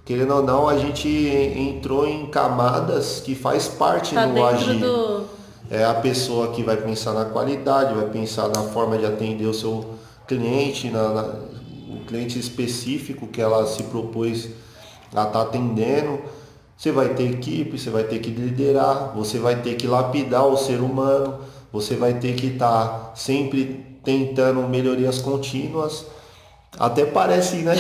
[0.06, 4.80] querendo ou não, a gente entrou em camadas que faz parte tá do agir.
[4.80, 5.26] Do...
[5.70, 9.54] É a pessoa que vai pensar na qualidade, vai pensar na forma de atender o
[9.54, 9.97] seu
[10.28, 11.22] cliente, na, na,
[11.90, 14.50] o cliente específico que ela se propôs
[15.16, 16.20] a estar tá atendendo.
[16.78, 20.58] Você vai ter equipe, você vai ter que liderar, você vai ter que lapidar o
[20.58, 21.40] ser humano,
[21.72, 26.06] você vai ter que estar tá sempre tentando melhorias contínuas.
[26.78, 27.74] Até parece, né?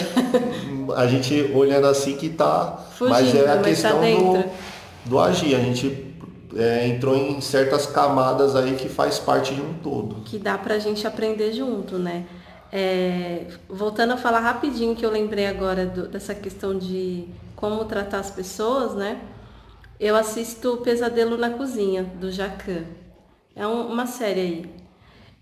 [0.95, 2.79] a gente olhando assim que tá.
[2.97, 5.55] Fugindo, mas é a tá questão tá do, do agir.
[5.55, 6.15] A gente
[6.55, 10.21] é, entrou em certas camadas aí que faz parte de um todo.
[10.25, 12.25] Que dá pra gente aprender junto, né?
[12.71, 18.19] É, voltando a falar rapidinho que eu lembrei agora do, dessa questão de como tratar
[18.19, 19.21] as pessoas, né?
[19.99, 22.84] Eu assisto Pesadelo na Cozinha, do Jacan.
[23.56, 24.75] É um, uma série aí.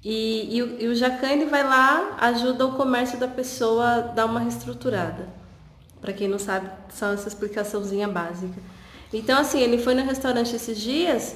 [0.04, 4.26] E, e, e o Jacan ele vai lá, ajuda o comércio da pessoa a dar
[4.28, 5.28] uma reestruturada.
[6.00, 8.62] Para quem não sabe, só essa explicaçãozinha básica.
[9.12, 11.36] Então, assim, ele foi no restaurante esses dias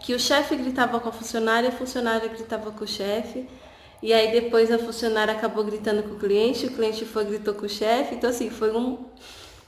[0.00, 3.48] que o chefe gritava com a funcionária, a funcionária gritava com o chefe.
[4.04, 7.64] E aí depois a funcionária acabou gritando com o cliente, o cliente foi gritou com
[7.64, 8.14] o chefe.
[8.14, 8.98] Então, assim, foi um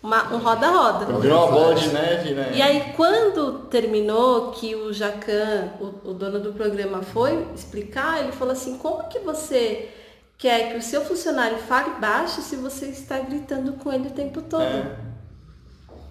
[0.03, 1.07] uma, um roda-roda.
[1.19, 2.53] Virou uma bola de neve, né?
[2.55, 8.31] E aí, quando terminou, que o Jacan, o, o, dono do programa, foi explicar, ele
[8.31, 9.89] falou assim, como que você
[10.37, 14.43] quer que o seu funcionário fale baixo se você está gritando com ele o tempo
[14.43, 14.63] todo?
[14.63, 14.97] É.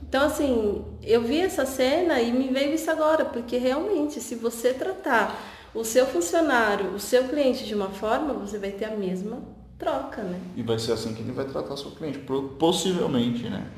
[0.02, 4.74] Então, assim, eu vi essa cena e me veio isso agora, porque realmente, se você
[4.74, 9.44] tratar o seu funcionário, o seu cliente de uma forma, você vai ter a mesma
[9.78, 10.40] troca, né?
[10.56, 12.20] E vai ser assim que ele vai tratar seu cliente,
[12.58, 13.70] possivelmente, né?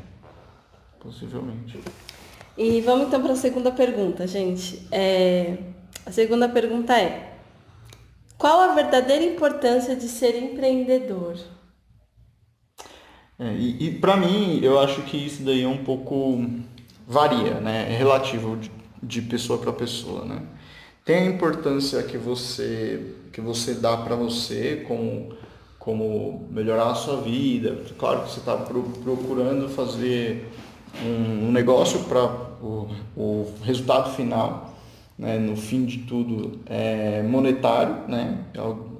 [0.99, 1.79] Possivelmente.
[2.55, 4.87] E vamos então para a segunda pergunta, gente.
[4.91, 5.57] É...
[6.05, 7.37] A segunda pergunta é:
[8.37, 11.37] qual a verdadeira importância de ser empreendedor?
[13.39, 16.43] É, e, e para mim, eu acho que isso daí é um pouco
[17.07, 17.93] varia, né?
[17.93, 20.43] É relativo de, de pessoa para pessoa, né?
[21.07, 25.29] Tem a importância que você que você dá para você como
[25.79, 27.77] como melhorar a sua vida.
[27.97, 30.51] Claro que você está procurando fazer
[31.01, 32.25] um, um negócio para
[32.61, 34.75] o, o, resultado final,
[35.17, 38.39] né, no fim de tudo, é monetário, né?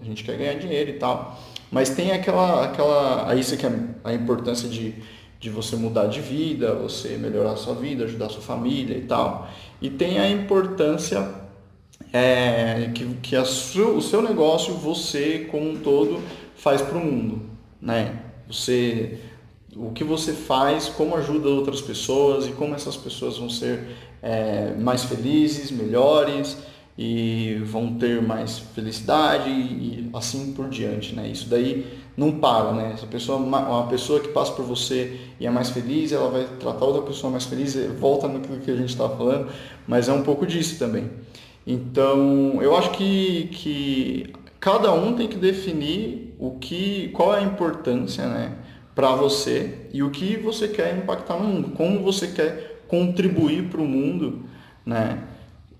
[0.02, 1.38] A gente quer ganhar dinheiro e tal.
[1.70, 3.70] Mas tem aquela, aquela aí você quer
[4.06, 4.96] a importância de,
[5.41, 9.02] de você mudar de vida, você melhorar a sua vida, ajudar a sua família e
[9.02, 9.50] tal.
[9.82, 11.46] E tem a importância
[12.12, 16.22] é, que, que a o seu negócio, você como um todo,
[16.56, 17.42] faz para o mundo,
[17.82, 18.20] né?
[18.48, 19.20] Você,
[19.76, 23.88] o que você faz, como ajuda outras pessoas e como essas pessoas vão ser
[24.22, 26.58] é, mais felizes, melhores
[26.98, 31.28] e vão ter mais felicidade e, assim por diante, né?
[31.28, 32.92] Isso daí não para, né?
[32.94, 36.86] Essa pessoa, uma pessoa que passa por você e é mais feliz, ela vai tratar
[36.86, 39.52] outra pessoa mais feliz, volta no que a gente estava falando,
[39.88, 41.12] mas é um pouco disso também.
[41.68, 47.44] Então, eu acho que, que cada um tem que definir o que, qual é a
[47.44, 48.54] importância, né,
[48.96, 53.82] para você e o que você quer impactar no mundo, como você quer contribuir para
[53.82, 54.46] o mundo,
[54.86, 55.24] né,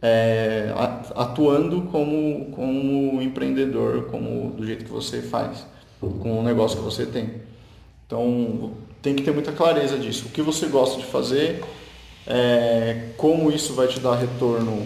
[0.02, 0.74] é,
[1.16, 5.66] atuando como, como empreendedor, como do jeito que você faz,
[6.02, 7.42] com o negócio que você tem.
[8.06, 10.26] Então tem que ter muita clareza disso.
[10.28, 11.64] O que você gosta de fazer,
[12.28, 14.86] é, como isso vai te dar retorno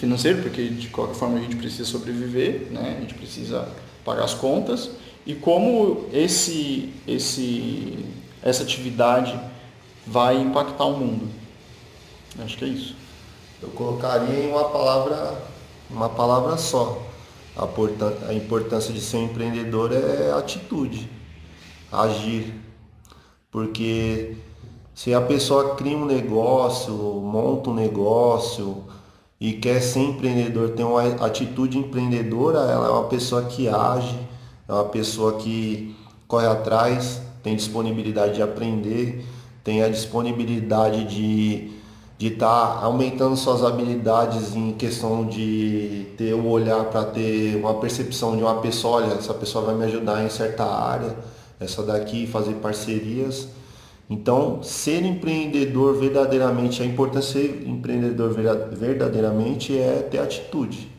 [0.00, 2.96] financeiro, porque de qualquer forma a gente precisa sobreviver, né?
[2.96, 3.68] a gente precisa
[4.02, 4.90] pagar as contas,
[5.26, 7.98] e como esse, esse,
[8.42, 9.38] essa atividade
[10.06, 11.28] vai impactar o mundo.
[12.42, 12.96] Acho que é isso.
[13.60, 15.42] Eu colocaria em uma palavra,
[15.90, 17.06] uma palavra só.
[17.54, 21.10] A, importância de ser um empreendedor é atitude,
[21.92, 22.54] agir.
[23.50, 24.36] Porque
[24.94, 28.84] se a pessoa cria um negócio, monta um negócio,
[29.40, 34.18] e quer ser empreendedor, tem uma atitude empreendedora, ela é uma pessoa que age,
[34.68, 35.96] é uma pessoa que
[36.28, 39.24] corre atrás, tem disponibilidade de aprender,
[39.64, 41.80] tem a disponibilidade de
[42.20, 47.56] de estar tá aumentando suas habilidades em questão de ter o um olhar para ter
[47.56, 51.16] uma percepção de uma pessoa, olha, essa pessoa vai me ajudar em certa área,
[51.58, 53.48] essa daqui, fazer parcerias.
[54.10, 58.34] Então, ser empreendedor verdadeiramente, a importância de ser empreendedor
[58.72, 60.90] verdadeiramente é ter atitude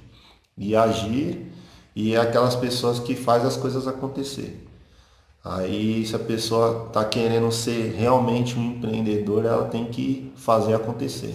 [0.58, 1.52] e agir
[1.94, 4.66] e é aquelas pessoas que faz as coisas acontecer.
[5.44, 11.34] Aí, se a pessoa está querendo ser realmente um empreendedor, ela tem que fazer acontecer.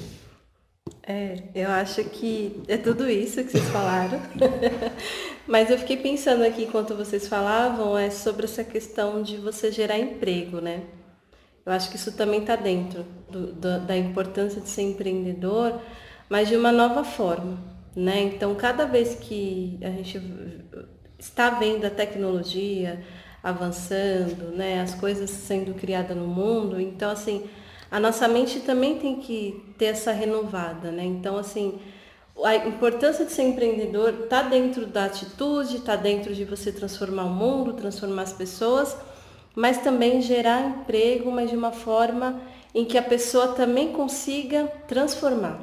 [1.02, 4.18] É, eu acho que é tudo isso que vocês falaram.
[5.46, 9.98] Mas eu fiquei pensando aqui enquanto vocês falavam é sobre essa questão de você gerar
[9.98, 10.82] emprego, né?
[11.66, 15.80] Eu acho que isso também está dentro do, do, da importância de ser empreendedor,
[16.28, 17.58] mas de uma nova forma.
[17.94, 18.22] Né?
[18.22, 20.22] Então, cada vez que a gente
[21.18, 23.02] está vendo a tecnologia
[23.42, 24.80] avançando, né?
[24.80, 27.50] as coisas sendo criadas no mundo, então, assim,
[27.90, 30.92] a nossa mente também tem que ter essa renovada.
[30.92, 31.04] Né?
[31.04, 31.80] Então, assim,
[32.44, 37.30] a importância de ser empreendedor está dentro da atitude, está dentro de você transformar o
[37.30, 38.96] mundo, transformar as pessoas
[39.56, 42.42] mas também gerar emprego, mas de uma forma
[42.74, 45.58] em que a pessoa também consiga transformar.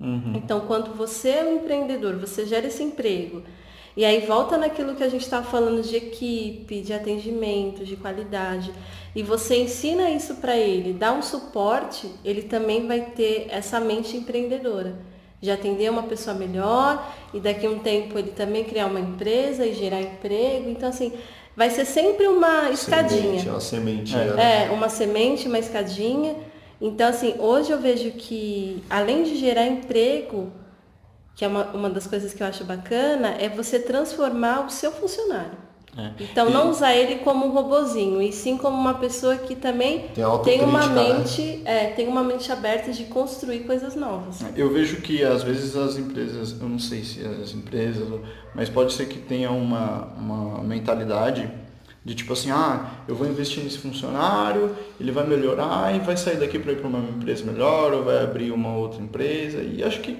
[0.00, 0.32] Uhum.
[0.34, 3.44] Então, quando você é um empreendedor, você gera esse emprego,
[3.96, 8.72] e aí volta naquilo que a gente estava falando de equipe, de atendimento, de qualidade,
[9.14, 14.16] e você ensina isso para ele, dá um suporte, ele também vai ter essa mente
[14.16, 14.98] empreendedora
[15.40, 19.64] de atender uma pessoa melhor e daqui a um tempo ele também criar uma empresa
[19.66, 20.68] e gerar emprego.
[20.68, 21.12] Então, assim,
[21.56, 23.22] vai ser sempre uma escadinha.
[23.22, 24.14] Semente, uma semente.
[24.14, 24.24] É.
[24.24, 24.66] Né?
[24.66, 26.36] é, uma semente, uma escadinha.
[26.80, 30.52] Então, assim, hoje eu vejo que, além de gerar emprego,
[31.34, 34.92] que é uma, uma das coisas que eu acho bacana, é você transformar o seu
[34.92, 35.65] funcionário.
[35.98, 36.10] É.
[36.20, 36.52] Então, e...
[36.52, 40.62] não usar ele como um robozinho, e sim como uma pessoa que também tem, tem
[40.62, 41.14] uma né?
[41.14, 41.60] mente, né?
[41.64, 44.44] é, tem uma mente aberta de construir coisas novas.
[44.54, 48.06] Eu vejo que às vezes as empresas, eu não sei se as empresas,
[48.54, 51.50] mas pode ser que tenha uma, uma mentalidade
[52.04, 56.36] de tipo assim, ah, eu vou investir nesse funcionário, ele vai melhorar e vai sair
[56.36, 59.60] daqui para ir para uma empresa melhor ou vai abrir uma outra empresa.
[59.60, 60.16] E acho que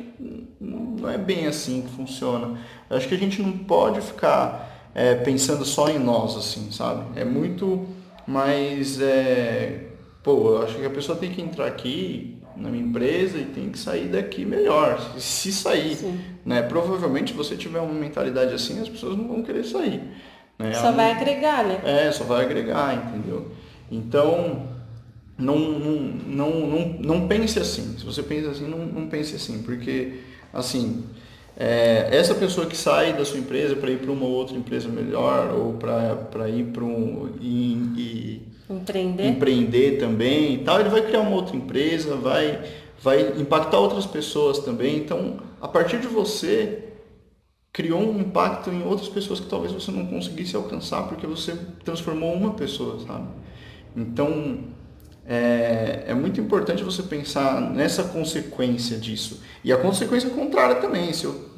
[0.61, 2.59] não é bem assim que funciona.
[2.91, 7.21] Acho que a gente não pode ficar é, pensando só em nós, assim, sabe?
[7.21, 7.87] É muito
[8.27, 8.99] mais.
[8.99, 9.89] É,
[10.23, 13.69] pô, eu acho que a pessoa tem que entrar aqui na minha empresa e tem
[13.69, 15.99] que sair daqui melhor, se sair.
[16.47, 16.63] Né?
[16.63, 20.01] Provavelmente, se você tiver uma mentalidade assim, as pessoas não vão querer sair.
[20.59, 20.73] Né?
[20.73, 21.79] Só vai agregar, né?
[21.85, 23.53] É, só vai agregar, entendeu?
[23.93, 24.67] Então,
[25.37, 27.99] não, não, não, não, não pense assim.
[27.99, 30.21] Se você pensa assim, não, não pense assim, porque,
[30.55, 31.05] assim,
[31.57, 35.53] é, essa pessoa que sai da sua empresa para ir para uma outra empresa melhor
[35.55, 39.27] ou para ir para um e, e empreender.
[39.27, 42.61] empreender também e tal, ele vai criar uma outra empresa, vai
[43.03, 44.97] vai impactar outras pessoas também.
[44.97, 46.87] Então, a partir de você,
[47.73, 52.33] criou um impacto em outras pessoas que talvez você não conseguisse alcançar porque você transformou
[52.35, 53.29] uma pessoa, sabe?
[53.95, 54.64] Então,
[55.29, 59.43] é, é, muito importante você pensar nessa consequência disso.
[59.65, 61.51] E a consequência contrária também, se eu,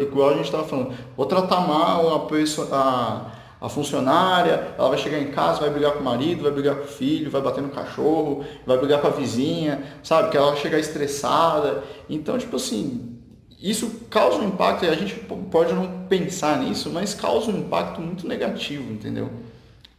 [0.00, 4.98] igual a gente estava falando, vou tratar mal a, pessoa, a, a funcionária, ela vai
[4.98, 7.62] chegar em casa, vai brigar com o marido, vai brigar com o filho, vai bater
[7.62, 10.30] no cachorro, vai brigar com a vizinha, sabe?
[10.30, 11.84] Que ela chegar estressada.
[12.10, 13.18] Então, tipo assim,
[13.60, 15.14] isso causa um impacto, e a gente
[15.48, 19.30] pode não pensar nisso, mas causa um impacto muito negativo, entendeu?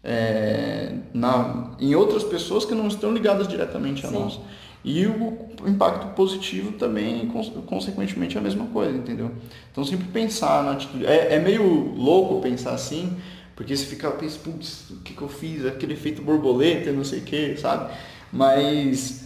[0.03, 4.19] É, na, em outras pessoas que não estão ligadas diretamente a Sim.
[4.19, 4.39] nós.
[4.83, 7.31] E o impacto positivo também,
[7.65, 9.31] consequentemente, é a mesma coisa, entendeu?
[9.71, 11.05] Então, sempre pensar na atitude.
[11.05, 13.15] É, é meio louco pensar assim,
[13.55, 15.65] porque você fica pensando, putz, o que, que eu fiz?
[15.65, 17.93] Aquele efeito borboleta, não sei o que, sabe?
[18.29, 19.23] Mas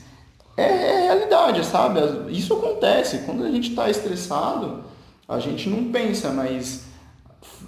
[0.55, 2.01] é, é realidade, sabe?
[2.29, 3.19] Isso acontece.
[3.19, 4.83] Quando a gente está estressado,
[5.27, 6.86] a gente não pensa, mas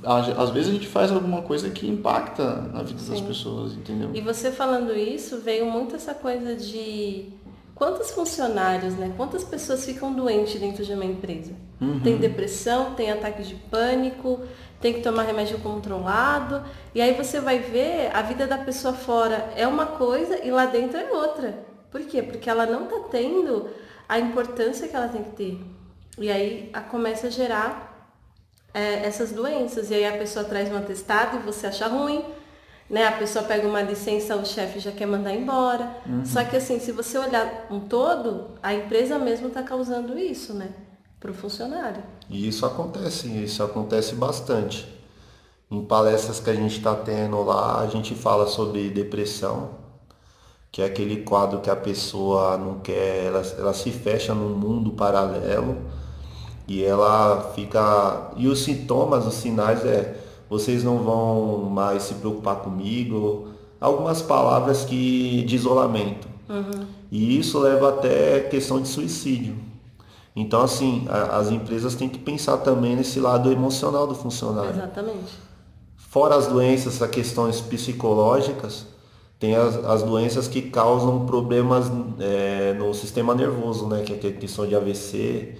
[0.03, 3.11] às vezes a gente faz alguma coisa que impacta na vida Sim.
[3.11, 4.09] das pessoas, entendeu?
[4.13, 7.29] E você falando isso, veio muito essa coisa de
[7.75, 9.13] quantos funcionários, né?
[9.15, 11.53] Quantas pessoas ficam doentes dentro de uma empresa?
[11.79, 11.99] Uhum.
[12.01, 14.41] Tem depressão, tem ataque de pânico,
[14.81, 16.63] tem que tomar remédio controlado.
[16.93, 20.65] E aí você vai ver a vida da pessoa fora é uma coisa e lá
[20.65, 21.65] dentro é outra.
[21.91, 22.21] Por quê?
[22.21, 23.69] Porque ela não está tendo
[24.07, 25.59] a importância que ela tem que ter.
[26.17, 27.88] E aí a, começa a gerar
[28.73, 29.89] é, essas doenças.
[29.89, 32.23] E aí a pessoa traz um atestado e você acha ruim.
[32.89, 33.05] Né?
[33.05, 35.97] A pessoa pega uma licença, o chefe já quer mandar embora.
[36.05, 36.25] Uhum.
[36.25, 40.69] Só que assim, se você olhar um todo, a empresa mesmo está causando isso, né?
[41.19, 42.01] Para o funcionário.
[42.29, 44.87] E isso acontece, isso acontece bastante.
[45.69, 49.75] Em palestras que a gente está tendo lá, a gente fala sobre depressão,
[50.71, 54.91] que é aquele quadro que a pessoa não quer, ela, ela se fecha num mundo
[54.91, 55.77] paralelo
[56.69, 58.31] e ela fica.
[58.37, 60.15] E os sintomas, os sinais é
[60.49, 66.27] vocês não vão mais se preocupar comigo, algumas palavras que de isolamento.
[66.49, 66.85] Uhum.
[67.11, 69.55] E isso leva até questão de suicídio.
[70.35, 74.71] Então, assim, a, as empresas têm que pensar também nesse lado emocional do funcionário.
[74.71, 75.37] Exatamente.
[75.97, 78.87] Fora as doenças, as questões psicológicas,
[79.39, 84.03] tem as, as doenças que causam problemas é, no sistema nervoso, né?
[84.03, 85.55] Que é a questão de AVC.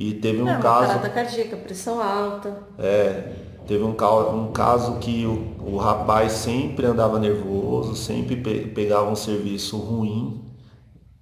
[0.00, 0.86] E teve um é, caso.
[0.86, 2.56] Parada cardíaca, pressão alta.
[2.78, 3.34] É,
[3.66, 9.14] teve um, um caso que o, o rapaz sempre andava nervoso, sempre pe, pegava um
[9.14, 10.40] serviço ruim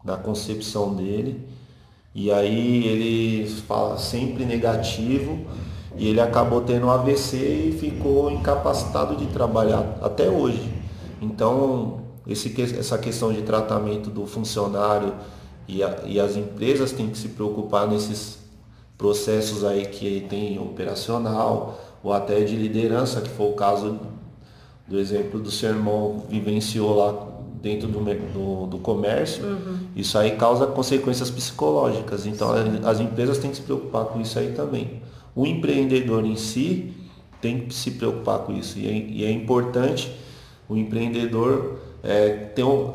[0.04, 1.44] na concepção dele.
[2.14, 5.40] E aí ele fala sempre negativo
[5.96, 10.72] e ele acabou tendo um AVC e ficou incapacitado de trabalhar até hoje.
[11.20, 15.14] Então, esse, essa questão de tratamento do funcionário
[15.66, 18.38] e, a, e as empresas têm que se preocupar nesses
[18.99, 23.99] processos aí que tem operacional ou até de liderança, que foi o caso
[24.86, 27.28] do exemplo do seu irmão vivenciou lá
[27.62, 29.78] dentro do, do, do comércio, uhum.
[29.94, 32.26] isso aí causa consequências psicológicas.
[32.26, 32.80] Então Sim.
[32.84, 35.03] as empresas têm que se preocupar com isso aí também.
[35.34, 36.92] O empreendedor em si
[37.40, 38.78] tem que se preocupar com isso.
[38.78, 40.12] E é, e é importante
[40.68, 42.92] o empreendedor é, ter um,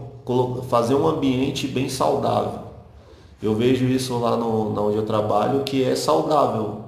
[0.70, 2.63] fazer um ambiente bem saudável.
[3.44, 6.86] Eu vejo isso lá no, na onde eu trabalho, que é saudável.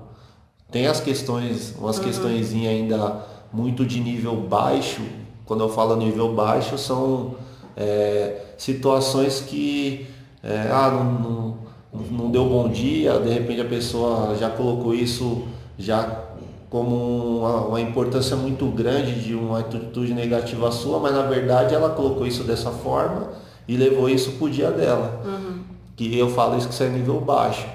[0.71, 2.03] Tem as questões, umas uhum.
[2.05, 5.01] questões ainda muito de nível baixo.
[5.45, 7.35] Quando eu falo nível baixo, são
[7.75, 10.07] é, situações que
[10.41, 11.57] é, ah, não,
[11.93, 15.43] não, não deu bom dia, de repente a pessoa já colocou isso
[15.77, 16.23] já
[16.69, 21.89] como uma, uma, importância muito grande de uma atitude negativa sua, mas na verdade ela
[21.89, 23.29] colocou isso dessa forma
[23.67, 25.21] e levou isso pro dia dela.
[25.25, 25.74] Uhum.
[25.95, 27.65] Que eu falo isso que isso é nível baixo.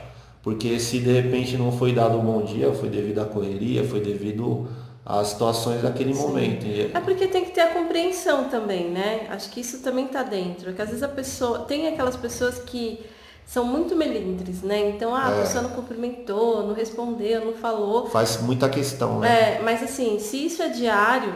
[0.43, 4.01] Porque se de repente não foi dado um bom dia, foi devido à correria, foi
[4.01, 4.68] devido
[5.05, 6.21] às situações daquele Sim.
[6.23, 6.66] momento.
[6.95, 9.27] É porque tem que ter a compreensão também, né?
[9.31, 10.73] Acho que isso também está dentro.
[10.73, 11.61] Que às vezes a pessoa.
[11.61, 13.01] Tem aquelas pessoas que
[13.45, 14.91] são muito melindres, né?
[14.91, 15.39] Então, ah, é.
[15.39, 18.07] a pessoa não cumprimentou, não respondeu, não falou.
[18.07, 19.57] Faz muita questão, né?
[19.57, 21.35] É, mas assim, se isso é diário,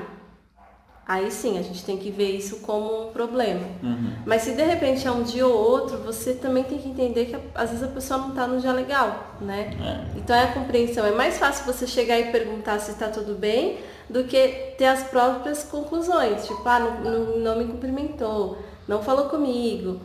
[1.07, 3.66] Aí sim, a gente tem que ver isso como um problema.
[3.82, 4.12] Uhum.
[4.24, 7.36] Mas se de repente é um dia ou outro, você também tem que entender que
[7.55, 9.76] às vezes a pessoa não está no dia legal, né?
[9.78, 10.18] É.
[10.18, 11.05] Então é a compreensão.
[11.05, 15.02] É mais fácil você chegar e perguntar se está tudo bem do que ter as
[15.02, 16.46] próprias conclusões.
[16.46, 20.00] Tipo, ah, não, não, não me cumprimentou, não falou comigo.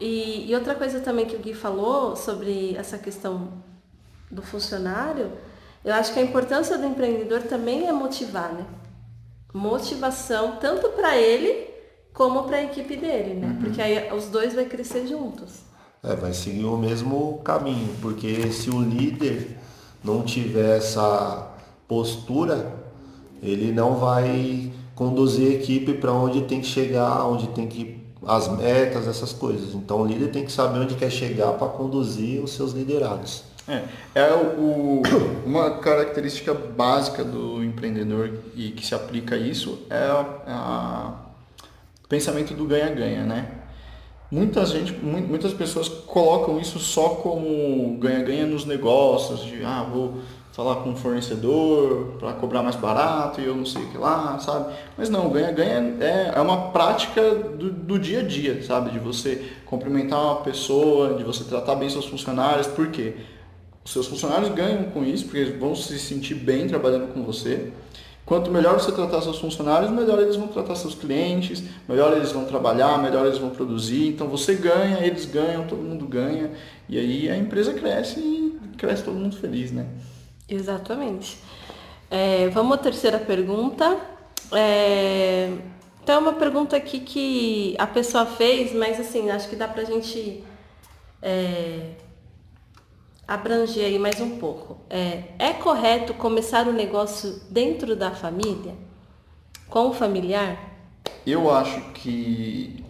[0.00, 3.48] E, e outra coisa também que o Gui falou sobre essa questão
[4.30, 5.32] do funcionário,
[5.84, 8.64] eu acho que a importância do empreendedor também é motivar, né?
[9.52, 11.68] Motivação tanto para ele
[12.12, 13.48] como para a equipe dele, né?
[13.48, 13.56] Uhum.
[13.64, 15.60] Porque aí os dois vai crescer juntos.
[16.02, 19.56] É, vai seguir o mesmo caminho, porque se o líder
[20.02, 21.48] não tiver essa
[21.86, 22.72] postura,
[23.42, 28.48] ele não vai conduzir a equipe para onde tem que chegar, onde tem que as
[28.48, 29.74] metas, essas coisas.
[29.74, 33.44] Então o líder tem que saber onde quer chegar para conduzir os seus liderados.
[33.68, 33.82] É,
[34.14, 35.02] é o,
[35.44, 42.64] uma característica básica do empreendedor e que se aplica a isso é o pensamento do
[42.64, 43.50] ganha-ganha, né?
[44.30, 50.18] Muita gente, muitas pessoas colocam isso só como ganha-ganha nos negócios, de ah, vou
[50.52, 54.38] falar com um fornecedor para cobrar mais barato e eu não sei o que lá,
[54.38, 54.74] sabe?
[54.96, 58.90] Mas não, ganha-ganha é, é uma prática do, do dia a dia, sabe?
[58.90, 63.14] De você cumprimentar uma pessoa, de você tratar bem seus funcionários, por quê?
[63.88, 67.72] Seus funcionários ganham com isso, porque eles vão se sentir bem trabalhando com você.
[68.26, 72.44] Quanto melhor você tratar seus funcionários, melhor eles vão tratar seus clientes, melhor eles vão
[72.44, 74.08] trabalhar, melhor eles vão produzir.
[74.08, 76.50] Então você ganha, eles ganham, todo mundo ganha.
[76.86, 79.86] E aí a empresa cresce e cresce todo mundo feliz, né?
[80.46, 81.38] Exatamente.
[82.10, 83.96] É, vamos à terceira pergunta.
[84.52, 85.50] É,
[86.02, 89.84] então é uma pergunta aqui que a pessoa fez, mas assim, acho que dá pra
[89.84, 90.44] gente
[91.22, 91.92] é,
[93.28, 94.78] abranger aí mais um pouco.
[94.88, 98.74] É, é correto começar o um negócio dentro da família?
[99.68, 100.58] Com o familiar?
[101.26, 102.82] Eu acho que.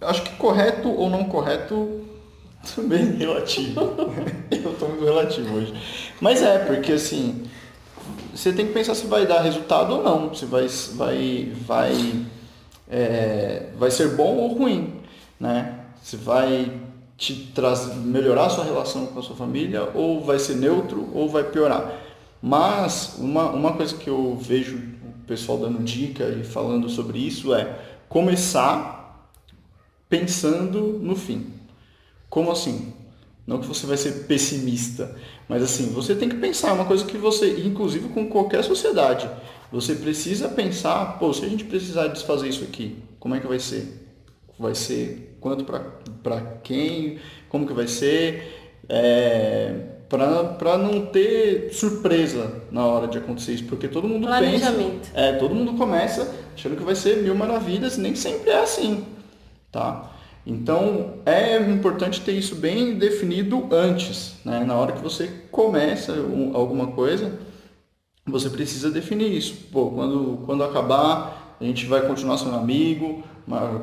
[0.00, 2.00] Acho que correto ou não correto
[2.74, 3.80] também relativo.
[4.50, 5.74] Eu estou muito relativo hoje.
[6.18, 7.44] Mas é, porque assim,
[8.34, 10.34] você tem que pensar se vai dar resultado ou não.
[10.34, 12.26] Se vai, vai, vai,
[12.88, 15.02] é, vai ser bom ou ruim.
[15.38, 15.80] Né?
[16.02, 16.87] Se vai
[17.18, 21.28] te traz, melhorar a sua relação com a sua família, ou vai ser neutro, ou
[21.28, 22.00] vai piorar.
[22.40, 27.52] Mas uma, uma coisa que eu vejo o pessoal dando dica e falando sobre isso
[27.52, 27.76] é
[28.08, 29.28] começar
[30.08, 31.52] pensando no fim.
[32.30, 32.94] Como assim?
[33.44, 35.16] Não que você vai ser pessimista,
[35.48, 39.28] mas assim, você tem que pensar, é uma coisa que você, inclusive com qualquer sociedade,
[39.72, 43.58] você precisa pensar, pô, se a gente precisar desfazer isso aqui, como é que vai
[43.58, 44.06] ser?
[44.58, 47.18] Vai ser quanto para quem,
[47.48, 49.74] como que vai ser, é,
[50.08, 54.74] para não ter surpresa na hora de acontecer isso, porque todo mundo pensa,
[55.14, 59.04] é, todo mundo começa achando que vai ser mil maravilhas, nem sempre é assim,
[59.70, 60.12] tá?
[60.46, 64.64] Então é importante ter isso bem definido antes, né?
[64.64, 66.14] Na hora que você começa
[66.54, 67.38] alguma coisa,
[68.26, 69.54] você precisa definir isso.
[69.70, 73.22] Pô, quando, quando acabar, a gente vai continuar sendo amigo,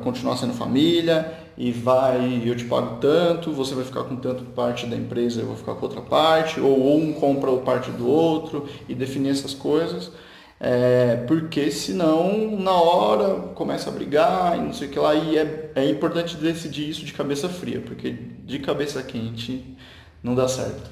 [0.02, 4.86] continuar sendo família e vai, eu te pago tanto, você vai ficar com tanto parte
[4.86, 8.66] da empresa, eu vou ficar com outra parte, ou um compra o parte do outro
[8.88, 10.10] e definir essas coisas.
[10.58, 15.36] É, porque senão na hora começa a brigar e não sei o que lá, e
[15.36, 19.76] é, é importante decidir isso de cabeça fria, porque de cabeça quente
[20.22, 20.90] não dá certo.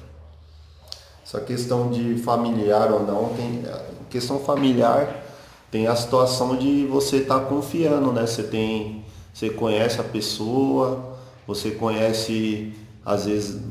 [1.23, 3.63] Essa questão de familiar ou não, tem
[4.09, 5.23] questão familiar
[5.75, 8.25] tem a situação de você estar tá confiando, né?
[8.25, 9.03] Você tem,
[9.35, 12.73] você conhece a pessoa, você conhece
[13.05, 13.61] às vezes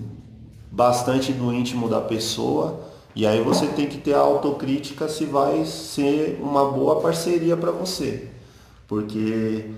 [0.71, 2.81] bastante do íntimo da pessoa
[3.17, 7.71] e aí você tem que ter a autocrítica se vai ser uma boa parceria para
[7.71, 8.29] você,
[8.87, 9.71] porque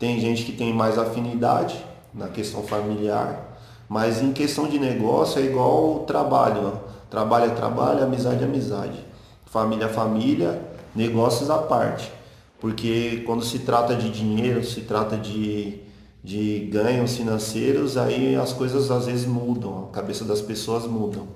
[0.00, 1.80] tem gente que tem mais afinidade
[2.12, 3.56] na questão familiar,
[3.88, 6.72] mas em questão de negócio é igual trabalho,
[7.08, 8.98] trabalho é trabalho, amizade é amizade,
[9.46, 10.60] família é família
[10.92, 12.19] negócios à parte.
[12.60, 15.78] Porque quando se trata de dinheiro, se trata de,
[16.22, 21.26] de ganhos financeiros, aí as coisas às vezes mudam, a cabeça das pessoas mudam.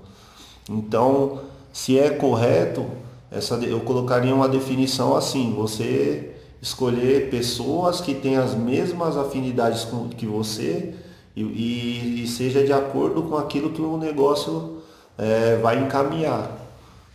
[0.68, 1.40] Então,
[1.72, 2.84] se é correto,
[3.30, 10.08] essa, eu colocaria uma definição assim, você escolher pessoas que têm as mesmas afinidades com,
[10.08, 10.94] que você
[11.36, 14.78] e, e, e, seja de acordo com aquilo que o negócio
[15.18, 16.63] é, vai encaminhar.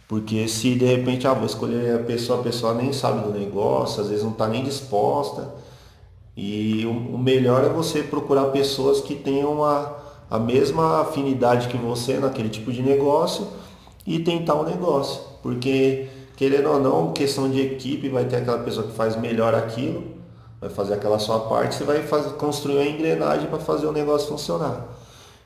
[0.09, 4.01] Porque se de repente ah, vou escolher a pessoa, a pessoa nem sabe do negócio,
[4.01, 5.53] às vezes não está nem disposta.
[6.35, 9.97] E o, melhor é você procurar pessoas que tenham a,
[10.27, 13.47] a mesma afinidade que você naquele tipo de negócio
[14.03, 15.21] e tentar o um negócio.
[15.43, 20.15] Porque querendo ou não, questão de equipe, vai ter aquela pessoa que faz melhor aquilo,
[20.59, 24.27] vai fazer aquela sua parte, você vai fazer, construir uma engrenagem para fazer o negócio
[24.27, 24.87] funcionar.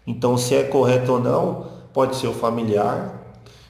[0.08, 3.23] Então, se é correto ou não, pode ser o familiar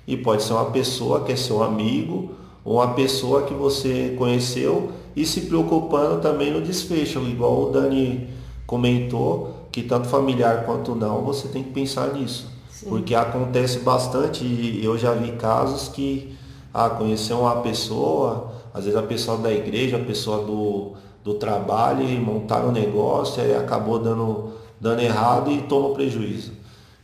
[0.07, 2.31] e pode ser uma pessoa que é seu amigo
[2.63, 8.27] ou uma pessoa que você conheceu e se preocupando também no desfecho, igual o Dani
[8.65, 12.47] comentou, que tanto familiar quanto não, você tem que pensar nisso.
[12.69, 12.89] Sim.
[12.89, 16.35] Porque acontece bastante e eu já vi casos que
[16.73, 20.93] ah, conhecer uma pessoa, às vezes a pessoa da igreja, a pessoa do,
[21.23, 26.51] do trabalho, e montaram um negócio, aí acabou dando, dando errado e toma prejuízo.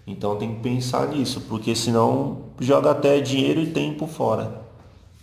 [0.10, 4.62] Então tem que pensar nisso, porque senão joga até dinheiro e tempo fora.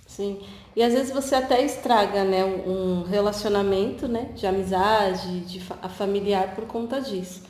[0.06, 0.38] Sim.
[0.76, 5.60] E às vezes você até estraga né, um relacionamento né, de amizade, de
[5.96, 7.42] familiar por conta disso.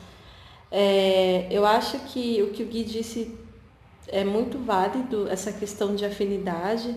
[0.71, 3.37] É, eu acho que o que o Gui disse
[4.07, 6.95] é muito válido essa questão de afinidade.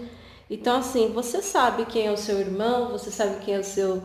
[0.49, 4.03] Então, assim, você sabe quem é o seu irmão, você sabe quem é o seu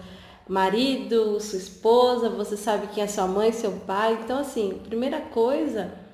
[0.47, 4.19] marido, sua esposa, você sabe quem é sua mãe, seu pai.
[4.23, 6.04] Então, assim, primeira coisa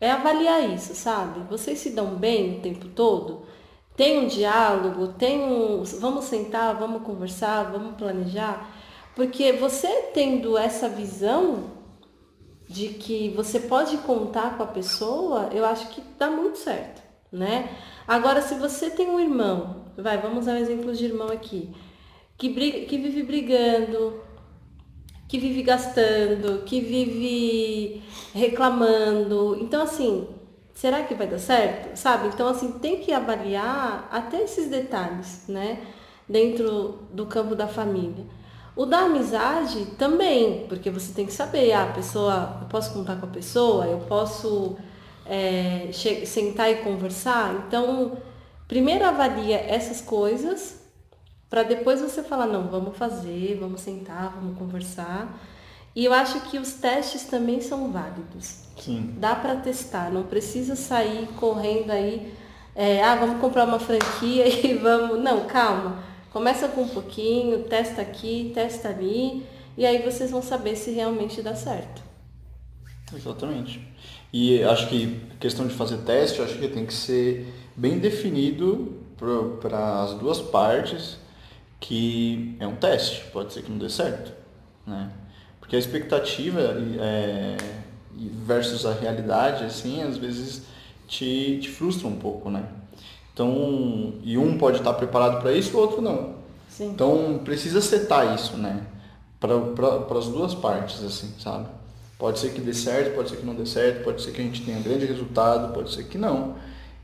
[0.00, 1.40] é avaliar isso, sabe?
[1.48, 3.42] Vocês se dão bem o tempo todo?
[3.96, 5.82] Tem um diálogo, tem um.
[6.00, 8.70] Vamos sentar, vamos conversar, vamos planejar.
[9.14, 11.76] Porque você tendo essa visão,
[12.68, 17.70] de que você pode contar com a pessoa, eu acho que dá muito certo, né?
[18.06, 21.72] Agora, se você tem um irmão, vai, vamos dar um exemplo de irmão aqui,
[22.36, 24.20] que, briga, que vive brigando,
[25.28, 28.02] que vive gastando, que vive
[28.34, 30.28] reclamando, então assim,
[30.74, 31.96] será que vai dar certo?
[31.96, 32.28] Sabe?
[32.28, 35.80] Então assim, tem que avaliar até esses detalhes, né?
[36.28, 38.24] Dentro do campo da família.
[38.76, 43.16] O da amizade também, porque você tem que saber, ah, a pessoa, eu posso contar
[43.16, 44.76] com a pessoa, eu posso
[45.24, 45.88] é,
[46.26, 47.64] sentar e conversar.
[47.66, 48.18] Então,
[48.68, 50.85] primeiro avalia essas coisas,
[51.48, 55.38] para depois você falar, não, vamos fazer, vamos sentar, vamos conversar.
[55.94, 58.64] E eu acho que os testes também são válidos.
[58.78, 59.14] Sim.
[59.18, 62.34] Dá para testar, não precisa sair correndo aí,
[62.74, 65.22] é, ah, vamos comprar uma franquia e vamos.
[65.22, 66.04] Não, calma
[66.36, 69.42] Começa com um pouquinho, testa aqui, testa ali,
[69.74, 72.02] e aí vocês vão saber se realmente dá certo.
[73.14, 73.80] Exatamente.
[74.30, 78.98] E acho que a questão de fazer teste, acho que tem que ser bem definido
[79.62, 81.16] para as duas partes
[81.80, 84.32] que é um teste, pode ser que não dê certo,
[84.86, 85.10] né?
[85.60, 86.60] Porque a expectativa
[87.00, 87.56] é,
[88.46, 90.62] versus a realidade, assim, às vezes
[91.06, 92.64] te, te frustra um pouco, né?
[93.32, 96.36] Então, e um pode estar preparado para isso, o outro não.
[96.68, 96.88] Sim.
[96.88, 98.86] Então, precisa setar isso, né?
[99.38, 101.68] Para as duas partes, assim, sabe?
[102.18, 104.44] Pode ser que dê certo, pode ser que não dê certo, pode ser que a
[104.44, 106.56] gente tenha um grande resultado, pode ser que não.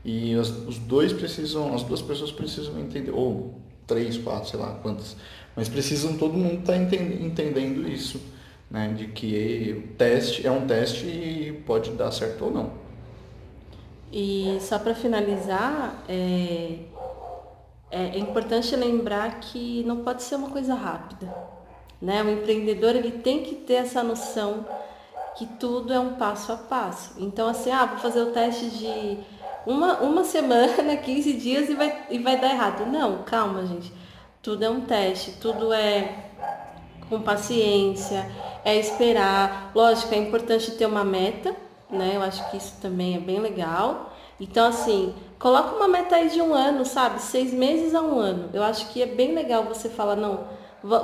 [0.03, 4.79] E os, os dois precisam, as duas pessoas precisam entender, ou três, quatro, sei lá
[4.81, 5.15] quantas,
[5.55, 8.21] mas precisam todo mundo estar tá entendendo isso,
[8.69, 8.93] né?
[8.97, 12.83] De que o teste é um teste e pode dar certo ou não.
[14.11, 16.77] E só para finalizar, é,
[17.89, 21.33] é, importante lembrar que não pode ser uma coisa rápida.
[22.01, 22.21] Né?
[22.21, 24.65] O empreendedor ele tem que ter essa noção
[25.35, 27.15] que tudo é um passo a passo.
[27.17, 29.17] Então, assim, ah, vou fazer o teste de
[29.65, 32.85] uma, uma semana, 15 dias e vai, e vai dar errado.
[32.85, 33.91] Não, calma, gente.
[34.41, 36.15] Tudo é um teste, tudo é
[37.09, 38.29] com paciência,
[38.65, 39.71] é esperar.
[39.73, 41.55] Lógico, é importante ter uma meta,
[41.89, 42.13] né?
[42.15, 44.13] Eu acho que isso também é bem legal.
[44.39, 47.21] Então, assim, coloca uma meta aí de um ano, sabe?
[47.21, 48.49] Seis meses a um ano.
[48.53, 50.45] Eu acho que é bem legal você falar, não,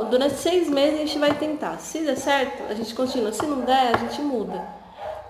[0.09, 1.77] durante seis meses a gente vai tentar.
[1.77, 3.31] Se der certo, a gente continua.
[3.31, 4.61] Se não der, a gente muda.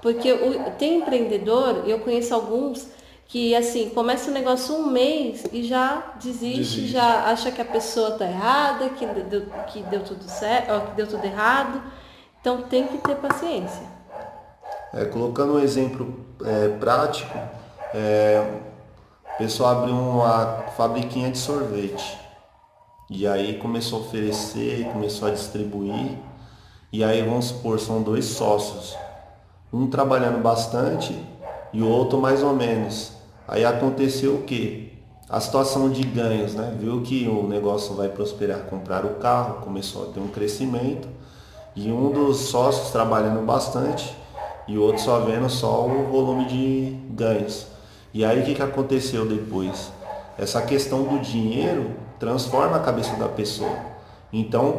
[0.01, 2.88] Porque o, tem empreendedor, eu conheço alguns,
[3.30, 6.88] que assim, começa o negócio um mês e já desiste, desiste.
[6.88, 11.07] já acha que a pessoa tá errada, que deu, que deu tudo certo, que deu
[11.07, 11.80] tudo errado.
[12.41, 13.84] Então tem que ter paciência.
[14.91, 17.38] É, colocando um exemplo é, prático,
[17.93, 18.61] é,
[19.36, 22.17] o pessoal abriu uma fabriquinha de sorvete.
[23.11, 26.17] E aí começou a oferecer, começou a distribuir.
[26.91, 28.97] E aí vamos supor, são dois sócios,
[29.71, 31.15] um trabalhando bastante
[31.71, 33.18] e o outro mais ou menos.
[33.50, 34.89] Aí aconteceu o quê?
[35.28, 36.72] A situação de ganhos, né?
[36.80, 41.08] Viu que o negócio vai prosperar, comprar o carro, começou a ter um crescimento
[41.76, 44.16] e um dos sócios trabalhando bastante
[44.68, 47.66] e o outro só vendo só o volume de ganhos.
[48.14, 49.91] E aí o que, que aconteceu depois?
[50.38, 51.89] Essa questão do dinheiro
[52.20, 53.76] transforma a cabeça da pessoa.
[54.32, 54.76] Então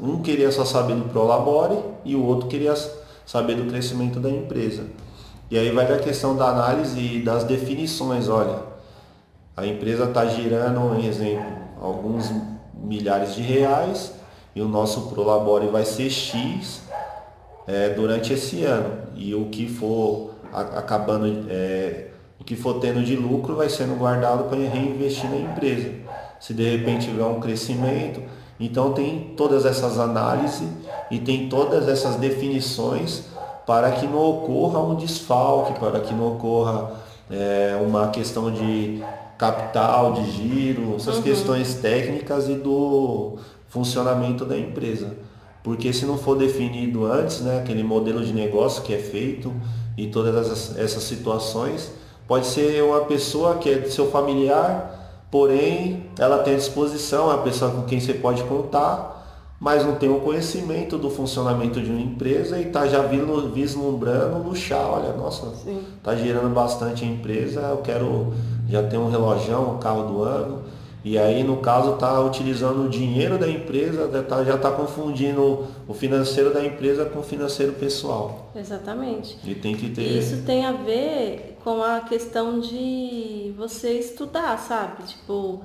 [0.00, 2.74] um queria só saber do Prolabore e o outro queria
[3.24, 4.84] saber do crescimento da empresa.
[5.48, 8.58] E aí vai da questão da análise e das definições, olha,
[9.56, 11.46] a empresa está girando, um exemplo,
[11.80, 12.32] alguns
[12.74, 14.12] milhares de reais
[14.54, 16.82] e o nosso Prolabore vai ser X
[17.66, 19.06] é, durante esse ano.
[19.14, 22.08] E o que for acabando, é,
[22.40, 25.92] o que for tendo de lucro vai sendo guardado para reinvestir na empresa.
[26.40, 28.20] Se de repente tiver um crescimento,
[28.58, 30.68] então tem todas essas análises
[31.10, 33.24] e tem todas essas definições
[33.66, 36.92] para que não ocorra um desfalque, para que não ocorra
[37.30, 39.02] é, uma questão de
[39.36, 41.22] capital, de giro, essas uhum.
[41.22, 43.36] questões técnicas e do
[43.68, 45.14] funcionamento da empresa.
[45.62, 49.52] Porque se não for definido antes, né, aquele modelo de negócio que é feito
[49.96, 51.90] e todas essas, essas situações,
[52.28, 57.38] pode ser uma pessoa que é seu familiar, porém ela tem à disposição, é a
[57.38, 59.15] pessoa com quem você pode contar,
[59.58, 64.86] mas não tem o conhecimento do funcionamento de uma empresa e está já vislumbrando luxar,
[64.86, 65.52] olha, nossa,
[65.96, 68.34] está gerando bastante a empresa, eu quero
[68.68, 70.62] já ter um relojão, um carro do ano.
[71.04, 75.94] E aí, no caso, está utilizando o dinheiro da empresa, tá, já está confundindo o
[75.94, 78.50] financeiro da empresa com o financeiro pessoal.
[78.56, 79.38] Exatamente.
[79.44, 80.02] E tem que ter.
[80.02, 85.04] Isso tem a ver com a questão de você estudar, sabe?
[85.04, 85.60] Tipo,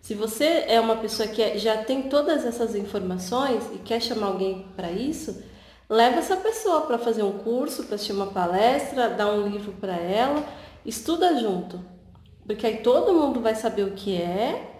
[0.00, 4.28] se você é uma pessoa que é, já tem todas essas informações e quer chamar
[4.28, 5.42] alguém para isso,
[5.88, 9.96] leva essa pessoa para fazer um curso, para assistir uma palestra, dá um livro para
[9.96, 10.44] ela,
[10.84, 11.80] estuda junto.
[12.46, 14.78] Porque aí todo mundo vai saber o que é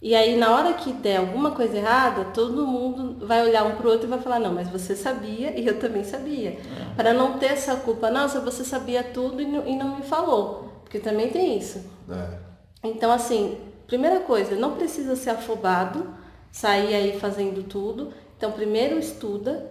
[0.00, 3.86] e aí, na hora que der alguma coisa errada, todo mundo vai olhar um para
[3.86, 6.50] o outro e vai falar: não, mas você sabia e eu também sabia.
[6.50, 6.94] É.
[6.94, 10.82] Para não ter essa culpa, nossa, você sabia tudo e não, e não me falou.
[10.82, 11.84] Porque também tem isso.
[12.10, 12.38] É.
[12.84, 16.12] Então, assim, primeira coisa, não precisa ser afobado,
[16.50, 18.12] sair aí fazendo tudo.
[18.36, 19.70] Então, primeiro estuda,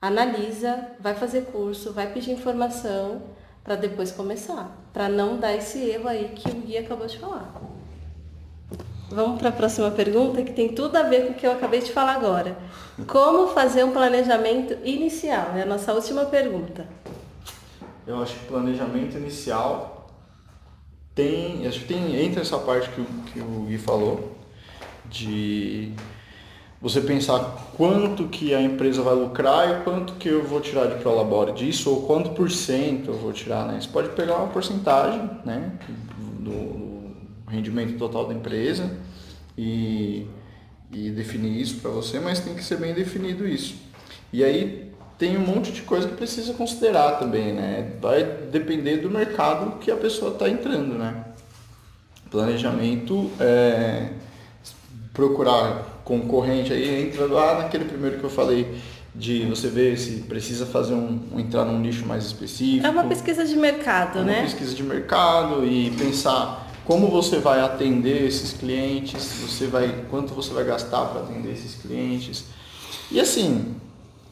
[0.00, 3.22] analisa, vai fazer curso, vai pedir informação
[3.64, 4.70] para depois começar.
[4.92, 7.54] Para não dar esse erro aí que o Gui acabou de falar.
[9.10, 11.80] Vamos para a próxima pergunta, que tem tudo a ver com o que eu acabei
[11.80, 12.58] de falar agora.
[13.06, 15.52] Como fazer um planejamento inicial?
[15.56, 16.86] É a nossa última pergunta.
[18.06, 19.97] Eu acho que planejamento inicial
[21.18, 24.36] tem, acho que tem entra essa parte que que o Gui falou
[25.10, 25.92] de
[26.80, 31.02] você pensar quanto que a empresa vai lucrar e quanto que eu vou tirar de
[31.02, 33.80] prolabore disso ou quanto por cento eu vou tirar, né?
[33.80, 35.72] Você pode pegar uma porcentagem, né,
[36.38, 36.86] do,
[37.48, 38.88] rendimento total da empresa
[39.56, 40.24] e,
[40.92, 43.74] e definir isso para você, mas tem que ser bem definido isso.
[44.32, 44.87] E aí
[45.18, 47.92] tem um monte de coisa que precisa considerar também, né?
[48.00, 51.24] Vai depender do mercado que a pessoa está entrando, né?
[52.30, 54.10] Planejamento é
[55.12, 58.78] procurar concorrente aí entra lá naquele primeiro que eu falei
[59.12, 62.86] de você ver se precisa fazer um, entrar num nicho mais específico.
[62.86, 64.42] É uma pesquisa de mercado, é uma né?
[64.42, 70.54] pesquisa de mercado e pensar como você vai atender esses clientes, você vai, quanto você
[70.54, 72.44] vai gastar para atender esses clientes.
[73.10, 73.74] E assim,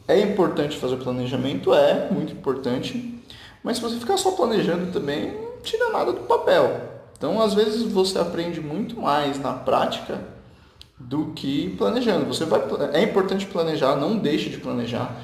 [0.07, 1.73] é importante fazer planejamento?
[1.73, 3.21] É, muito importante.
[3.63, 6.81] Mas se você ficar só planejando também, não tira nada do papel.
[7.17, 10.21] Então, às vezes, você aprende muito mais na prática
[10.99, 12.25] do que planejando.
[12.25, 12.61] Você vai,
[12.93, 15.15] é importante planejar, não deixe de planejar,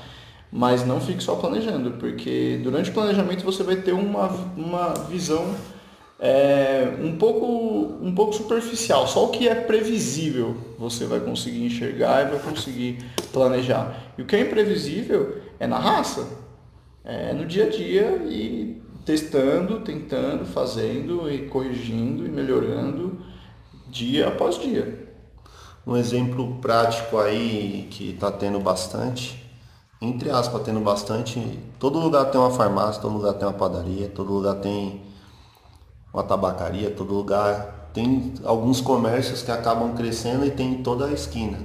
[0.51, 5.55] mas não fique só planejando, porque durante o planejamento você vai ter uma, uma visão
[6.25, 9.05] é um pouco, um pouco superficial.
[9.09, 12.99] Só o que é previsível você vai conseguir enxergar e vai conseguir
[13.33, 14.13] planejar.
[14.17, 16.25] E o que é imprevisível é na raça,
[17.03, 23.19] é no dia a dia e testando, tentando, fazendo e corrigindo e melhorando
[23.89, 25.13] dia após dia.
[25.85, 29.43] Um exemplo prático aí que está tendo bastante,
[30.01, 34.31] entre aspas, tendo bastante, todo lugar tem uma farmácia, todo lugar tem uma padaria, todo
[34.31, 35.01] lugar tem
[36.13, 37.89] uma tabacaria, todo lugar.
[37.93, 41.59] Tem alguns comércios que acabam crescendo e tem em toda a esquina.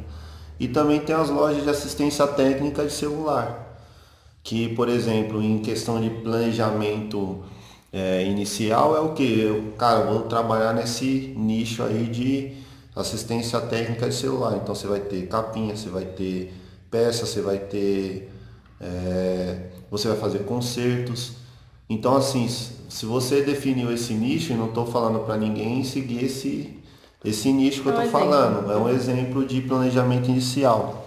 [0.58, 3.78] E também tem as lojas de assistência técnica de celular,
[4.42, 7.44] que, por exemplo, em questão de planejamento
[7.92, 9.40] é, inicial é o que?
[9.40, 12.52] Eu, cara, vou trabalhar nesse nicho aí de
[12.94, 14.56] assistência técnica de celular.
[14.56, 16.52] Então você vai ter capinha, você vai ter
[16.90, 18.30] peça, você vai ter.
[18.80, 21.32] É, você vai fazer concertos.
[21.88, 22.46] Então, assim,
[22.88, 26.78] se você definiu esse nicho, e não estou falando para ninguém seguir esse,
[27.24, 31.06] esse nicho que é eu estou falando, é um exemplo de planejamento inicial.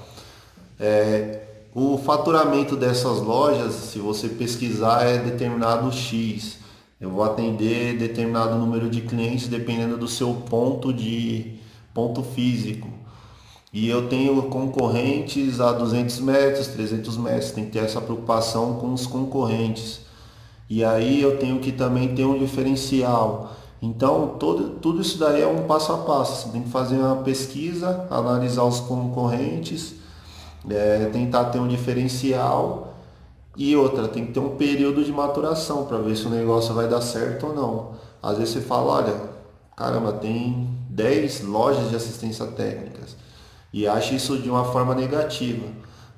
[0.80, 1.40] É,
[1.74, 6.58] o faturamento dessas lojas, se você pesquisar, é determinado X.
[7.00, 11.60] Eu vou atender determinado número de clientes dependendo do seu ponto de
[11.94, 12.90] ponto físico.
[13.74, 18.94] E eu tenho concorrentes a 200 metros, 300 metros, tem que ter essa preocupação com
[18.94, 20.02] os concorrentes.
[20.72, 23.51] E aí eu tenho que também ter um diferencial.
[23.82, 26.43] Então, todo, tudo isso daí é um passo a passo.
[26.43, 29.95] Você tem que fazer uma pesquisa, analisar os concorrentes,
[30.69, 32.93] é, tentar ter um diferencial
[33.57, 36.88] e outra, tem que ter um período de maturação para ver se o negócio vai
[36.88, 37.91] dar certo ou não.
[38.24, 39.22] Às vezes você fala, olha,
[39.76, 43.17] caramba, tem 10 lojas de assistência técnicas
[43.74, 45.67] e acha isso de uma forma negativa.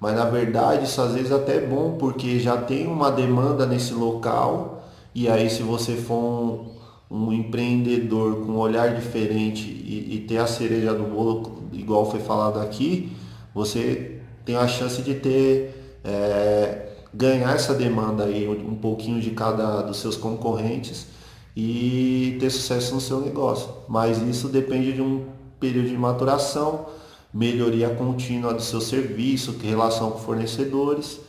[0.04, 3.94] Mas na verdade isso às vezes até é bom porque já tem uma demanda nesse
[3.94, 4.84] local
[5.16, 6.66] e aí se você for um,
[7.10, 12.20] um empreendedor com um olhar diferente e, e ter a cereja do bolo, igual foi
[12.20, 13.14] falado aqui,
[13.56, 19.84] você tem a chance de ter é, ganhar essa demanda aí um pouquinho de cada
[19.84, 21.08] dos seus concorrentes
[21.56, 23.70] e ter sucesso no seu negócio.
[23.88, 25.24] Mas isso depende de um
[25.62, 26.88] período de maturação,
[27.34, 31.20] melhoria contínua do seu serviço, relação com fornecedores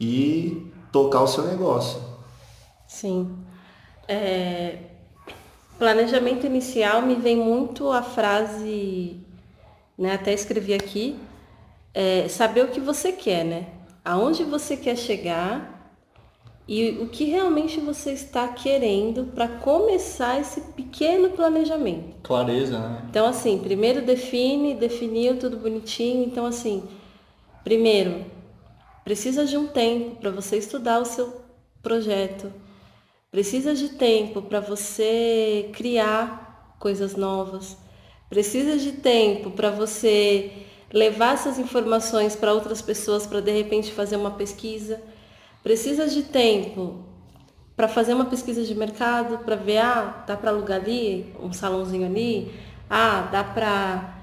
[0.00, 2.00] e tocar o seu negócio.
[2.86, 3.36] Sim.
[4.06, 4.78] É,
[5.78, 9.20] planejamento inicial me vem muito a frase,
[9.98, 11.18] né, até escrevi aqui,
[11.92, 13.66] é, saber o que você quer, né?
[14.04, 15.73] Aonde você quer chegar
[16.66, 22.16] e o que realmente você está querendo para começar esse pequeno planejamento.
[22.22, 23.06] Clareza, né?
[23.10, 26.24] Então, assim, primeiro define, definiu tudo bonitinho.
[26.24, 26.82] Então, assim,
[27.62, 28.24] primeiro,
[29.04, 31.40] precisa de um tempo para você estudar o seu
[31.82, 32.50] projeto.
[33.30, 37.76] Precisa de tempo para você criar coisas novas.
[38.30, 40.50] Precisa de tempo para você
[40.90, 45.02] levar essas informações para outras pessoas para de repente fazer uma pesquisa.
[45.64, 47.02] Precisa de tempo
[47.74, 52.04] para fazer uma pesquisa de mercado, para ver, ah, dá para alugar ali, um salãozinho
[52.04, 52.52] ali,
[52.88, 54.14] ah, dá para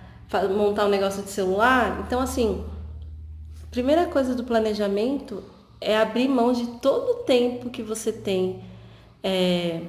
[0.56, 2.04] montar um negócio de celular.
[2.06, 2.64] Então, assim,
[3.72, 5.44] primeira coisa do planejamento
[5.82, 8.64] é abrir mão de todo o tempo que você tem
[9.24, 9.82] é,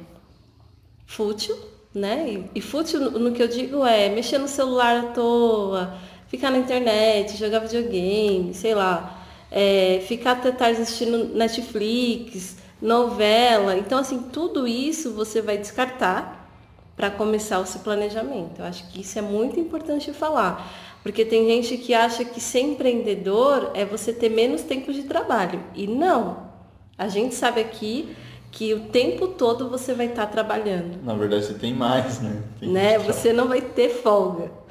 [1.04, 1.54] fútil,
[1.94, 2.30] né?
[2.30, 5.98] E, e fútil no, no que eu digo é mexer no celular à toa,
[6.28, 9.21] ficar na internet, jogar videogame, sei lá,
[9.52, 13.76] é, ficar até tarde assistindo Netflix, novela.
[13.76, 16.50] Então, assim, tudo isso você vai descartar
[16.96, 18.60] para começar o seu planejamento.
[18.60, 20.72] Eu acho que isso é muito importante falar,
[21.02, 25.62] porque tem gente que acha que ser empreendedor é você ter menos tempo de trabalho.
[25.74, 26.50] E não.
[26.96, 28.16] A gente sabe aqui
[28.50, 31.02] que o tempo todo você vai estar trabalhando.
[31.02, 32.42] Na verdade, você tem mais, né?
[32.60, 32.98] Tem né?
[32.98, 34.61] Você não vai ter folga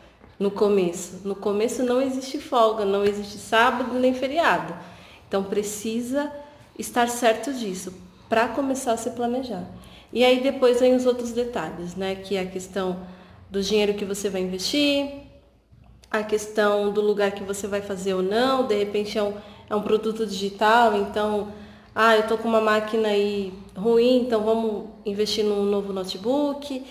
[0.41, 1.21] no começo.
[1.23, 4.73] No começo não existe folga, não existe sábado nem feriado.
[5.27, 6.31] Então precisa
[6.77, 7.93] estar certo disso
[8.27, 9.63] para começar a se planejar.
[10.11, 12.15] E aí depois vem os outros detalhes, né?
[12.15, 13.01] Que é a questão
[13.51, 15.11] do dinheiro que você vai investir,
[16.09, 19.33] a questão do lugar que você vai fazer ou não, de repente é um,
[19.69, 21.49] é um produto digital, então,
[21.93, 26.83] ah, eu tô com uma máquina aí ruim, então vamos investir num novo notebook.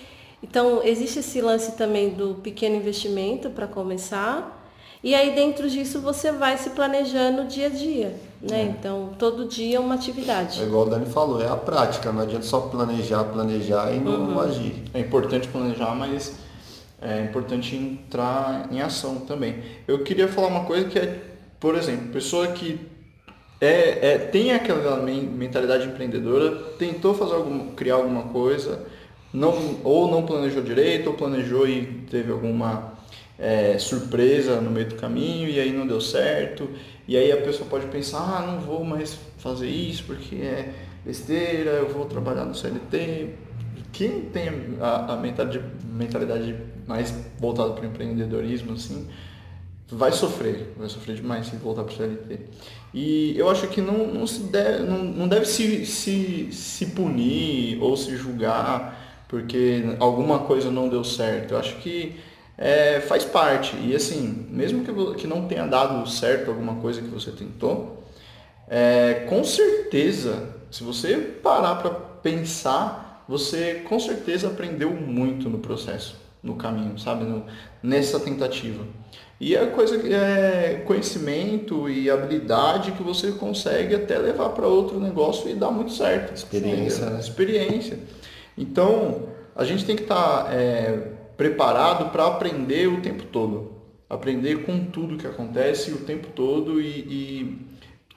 [0.42, 4.56] Então, existe esse lance também do pequeno investimento para começar.
[5.02, 8.16] E aí, dentro disso, você vai se planejando dia a dia.
[8.40, 8.62] Né?
[8.62, 8.64] É.
[8.64, 10.60] Então, todo dia é uma atividade.
[10.60, 12.10] É igual o Dani falou, é a prática.
[12.10, 14.40] Não adianta só planejar, planejar e não uhum.
[14.40, 14.82] agir.
[14.94, 16.34] É importante planejar, mas
[17.00, 19.62] é importante entrar em ação também.
[19.88, 21.22] Eu queria falar uma coisa que é,
[21.58, 22.78] por exemplo, pessoa que
[23.60, 28.86] é, é, tem aquela mentalidade empreendedora, tentou fazer algum, criar alguma coisa,
[29.32, 32.94] não, ou não planejou direito, ou planejou e teve alguma
[33.38, 36.68] é, surpresa no meio do caminho e aí não deu certo.
[37.08, 40.72] E aí a pessoa pode pensar, ah, não vou mais fazer isso porque é
[41.04, 43.30] besteira, eu vou trabalhar no CLT.
[43.92, 46.56] Quem tem a, a mentalidade, mentalidade
[46.86, 49.08] mais voltada para o empreendedorismo, assim,
[49.88, 52.40] vai sofrer, vai sofrer demais se voltar para o CLT.
[52.92, 57.80] E eu acho que não, não, se deve, não, não deve se, se, se punir
[57.80, 58.99] ou se julgar
[59.30, 61.54] porque alguma coisa não deu certo.
[61.54, 62.16] Eu acho que
[62.58, 63.76] é, faz parte.
[63.76, 68.04] E assim, mesmo que, que não tenha dado certo alguma coisa que você tentou,
[68.68, 76.18] é, com certeza, se você parar para pensar, você com certeza aprendeu muito no processo.
[76.42, 77.24] no caminho, sabe?
[77.24, 77.44] No,
[77.82, 78.82] nessa tentativa.
[79.38, 84.98] E é coisa que é conhecimento e habilidade que você consegue até levar para outro
[84.98, 86.34] negócio e dar muito certo.
[86.34, 87.20] Experiência, né?
[87.20, 87.98] Experiência.
[88.60, 89.22] Então,
[89.56, 93.72] a gente tem que estar tá, é, preparado para aprender o tempo todo.
[94.08, 97.58] Aprender com tudo que acontece o tempo todo e, e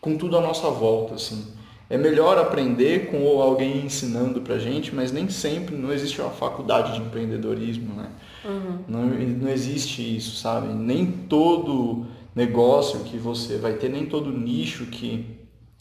[0.02, 1.54] com tudo à nossa volta, assim.
[1.89, 6.94] É melhor aprender com alguém ensinando pra gente, mas nem sempre não existe uma faculdade
[6.94, 8.10] de empreendedorismo, né?
[8.44, 8.80] Uhum.
[8.88, 10.74] Não, não existe isso, sabe?
[10.74, 15.26] Nem todo negócio que você vai ter, nem todo nicho que,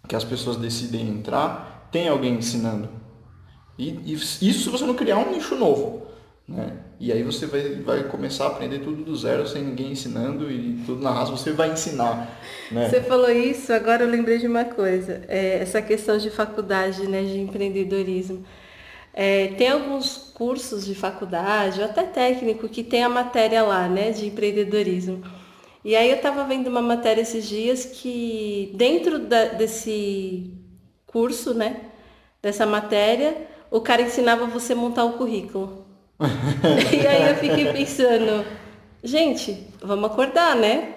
[0.06, 3.01] que as pessoas decidem entrar, tem alguém ensinando.
[3.82, 6.06] E, e isso se você não criar um nicho novo.
[6.46, 6.72] Né?
[7.00, 10.80] E aí você vai, vai começar a aprender tudo do zero, sem ninguém ensinando e
[10.86, 12.38] tudo na raça você vai ensinar.
[12.70, 12.88] Né?
[12.88, 15.22] Você falou isso, agora eu lembrei de uma coisa.
[15.28, 18.44] É, essa questão de faculdade, né, de empreendedorismo.
[19.14, 24.10] É, tem alguns cursos de faculdade, ou até técnico, que tem a matéria lá, né,
[24.10, 25.22] de empreendedorismo.
[25.84, 30.54] E aí eu estava vendo uma matéria esses dias que dentro da, desse
[31.06, 31.80] curso, né,
[32.40, 35.86] dessa matéria, o cara ensinava você a montar o currículo.
[36.92, 38.44] e aí eu fiquei pensando,
[39.02, 40.94] gente, vamos acordar, né?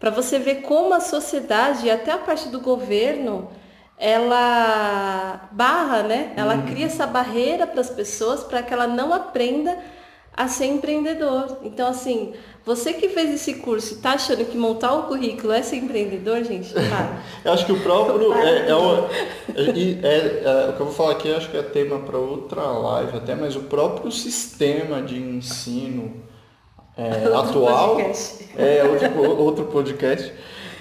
[0.00, 3.48] Para você ver como a sociedade até a parte do governo
[3.96, 6.32] ela barra, né?
[6.36, 6.62] Ela uhum.
[6.62, 9.78] cria essa barreira para as pessoas para que ela não aprenda
[10.36, 11.58] a ser empreendedor.
[11.62, 15.62] Então, assim, você que fez esse curso e tá achando que montar o currículo é
[15.62, 17.22] ser empreendedor, gente, para.
[17.44, 18.34] eu acho que o próprio.
[18.34, 19.06] É, é, o,
[19.56, 23.16] é, é, o que eu vou falar aqui, acho que é tema para outra live
[23.16, 26.22] até, mas o próprio sistema de ensino
[26.96, 27.96] é, atual.
[27.96, 28.48] Podcast.
[28.56, 30.32] É, outro, outro podcast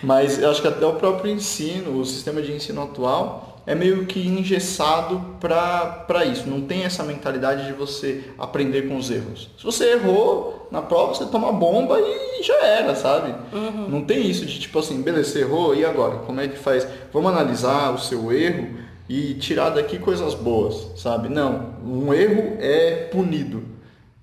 [0.04, 4.06] mas eu acho que até o próprio ensino, o sistema de ensino atual, é meio
[4.06, 6.48] que engessado para isso.
[6.48, 9.50] Não tem essa mentalidade de você aprender com os erros.
[9.58, 13.34] Se você errou na prova, você toma bomba e já era, sabe?
[13.54, 13.88] Uhum.
[13.90, 16.18] Não tem isso de tipo assim, beleza, você errou, e agora?
[16.20, 16.88] Como é que faz?
[17.12, 18.68] Vamos analisar o seu erro
[19.08, 21.30] e tirar daqui coisas boas, sabe?
[21.30, 23.64] Não, um erro é punido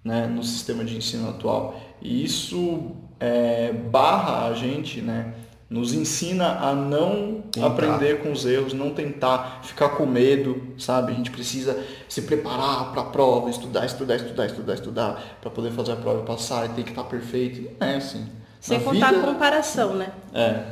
[0.05, 1.80] né, no sistema de ensino atual.
[2.03, 5.34] E isso é, barra a gente, né?
[5.70, 7.66] Nos ensina a não tentar.
[7.68, 11.12] aprender com os erros, não tentar ficar com medo, sabe?
[11.12, 15.70] A gente precisa se preparar para a prova, estudar, estudar, estudar, estudar, estudar, para poder
[15.70, 17.70] fazer a prova e passar, e tem que estar tá perfeito.
[17.78, 18.26] Não é assim.
[18.60, 20.12] Sem Na contar vida, a comparação, né?
[20.34, 20.64] É.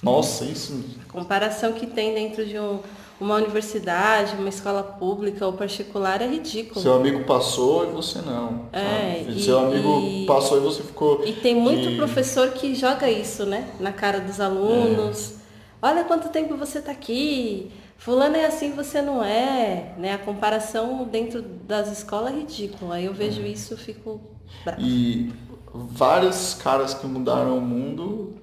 [0.00, 0.84] Nossa, isso.
[1.08, 2.78] A comparação que tem dentro de um
[3.20, 6.80] uma universidade, uma escola pública ou particular é ridículo.
[6.80, 8.66] Seu amigo passou e você não.
[8.72, 11.24] É, e, Seu amigo e, passou e você ficou.
[11.24, 11.96] E tem muito e...
[11.96, 13.68] professor que joga isso, né?
[13.80, 15.32] Na cara dos alunos.
[15.32, 15.36] É.
[15.82, 17.70] Olha quanto tempo você está aqui.
[17.96, 19.94] Fulano é assim, você não é.
[19.96, 20.12] Né?
[20.12, 23.00] A comparação dentro das escolas é ridícula.
[23.00, 23.48] Eu vejo é.
[23.48, 24.20] isso e fico
[24.62, 24.82] bravo.
[24.82, 25.32] E
[25.72, 28.34] vários caras que mudaram o mundo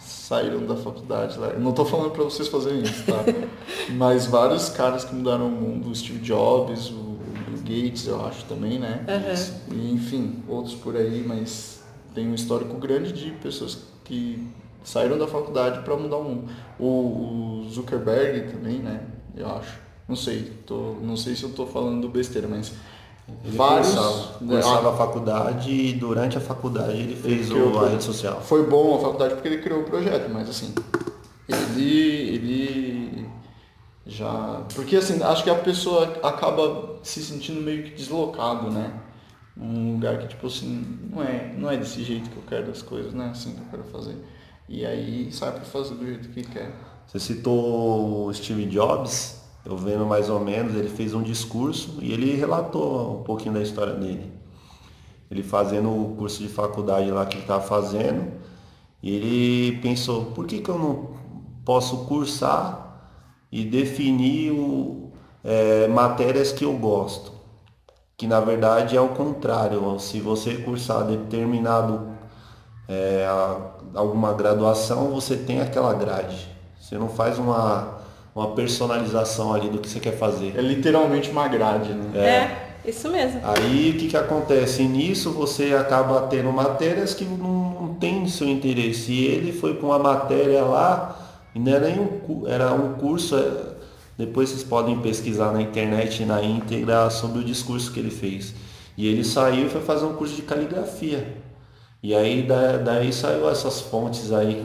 [0.00, 1.52] saíram da faculdade lá.
[1.52, 3.24] Não estou falando para vocês fazerem isso, tá?
[3.94, 8.44] Mas vários caras que mudaram o mundo, o Steve Jobs, o Bill Gates, eu acho
[8.46, 9.04] também, né?
[9.08, 9.76] Uhum.
[9.76, 11.82] E, enfim, outros por aí, mas
[12.14, 14.46] tem um histórico grande de pessoas que
[14.82, 16.52] saíram da faculdade para mudar o mundo.
[16.78, 19.00] O, o, Zuckerberg também, né?
[19.36, 19.78] Eu acho.
[20.06, 22.72] Não sei, tô, não sei se eu estou falando besteira, mas
[23.44, 27.88] ele vários, cursava, cursava a faculdade e durante a faculdade ele fez ele o, a
[27.88, 28.40] rede social.
[28.40, 30.74] Foi bom a faculdade porque ele criou o projeto, mas assim,
[31.48, 33.28] ele, ele
[34.06, 34.62] já.
[34.74, 38.92] Porque assim, acho que a pessoa acaba se sentindo meio que deslocado, né?
[39.56, 42.82] Um lugar que tipo assim, não é, não é desse jeito que eu quero das
[42.82, 44.16] coisas, não é assim que eu quero fazer.
[44.68, 46.74] E aí sai para fazer do jeito que quer.
[47.06, 52.12] Você citou o Steve Jobs, eu vendo mais ou menos, ele fez um discurso e
[52.12, 54.30] ele relatou um pouquinho da história dele.
[55.30, 58.30] Ele fazendo o curso de faculdade lá que ele estava fazendo,
[59.02, 61.10] e ele pensou, por que, que eu não
[61.64, 63.10] posso cursar
[63.50, 65.10] e definir o,
[65.42, 67.32] é, matérias que eu gosto?
[68.16, 72.14] Que na verdade é o contrário, se você cursar determinado
[72.88, 73.26] é,
[73.94, 76.48] alguma graduação, você tem aquela grade.
[76.78, 77.93] Você não faz uma
[78.34, 80.54] uma personalização ali do que você quer fazer.
[80.56, 82.10] É literalmente uma grade, né?
[82.14, 82.28] É,
[82.84, 83.40] é isso mesmo.
[83.44, 84.82] Aí o que, que acontece?
[84.82, 89.12] Nisso você acaba tendo matérias que não, não tem seu interesse.
[89.12, 91.16] E ele foi para uma matéria lá,
[91.54, 93.74] e não era nem um, era um curso, é,
[94.18, 98.52] depois vocês podem pesquisar na internet na íntegra sobre o discurso que ele fez.
[98.96, 101.36] E ele saiu e foi fazer um curso de caligrafia.
[102.02, 102.46] E aí
[102.84, 104.64] daí saiu essas fontes aí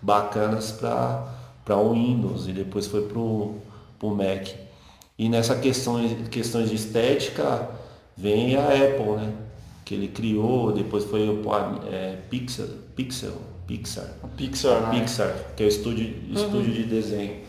[0.00, 1.31] bacanas para
[1.64, 3.60] para o Windows e depois foi para o
[4.02, 4.48] Mac.
[5.18, 5.96] E nessa questão,
[6.30, 7.70] questões de estética
[8.16, 9.32] vem a Apple, né?
[9.84, 11.42] que ele criou, depois foi o
[11.90, 13.34] é, Pixel, Pixel,
[13.66, 14.06] Pixar,
[14.36, 15.00] Pixar, né?
[15.00, 17.40] Pixar, que é o estúdio, estúdio de desenho.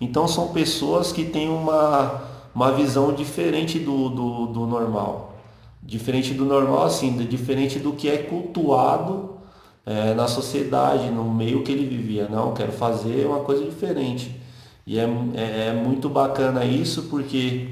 [0.00, 2.22] Então são pessoas que têm uma,
[2.54, 5.36] uma visão diferente do, do, do normal.
[5.82, 9.37] Diferente do normal, assim, diferente do que é cultuado
[9.88, 12.28] é, na sociedade, no meio que ele vivia.
[12.28, 14.38] Não, quero fazer uma coisa diferente.
[14.86, 17.68] E é, é, é muito bacana isso porque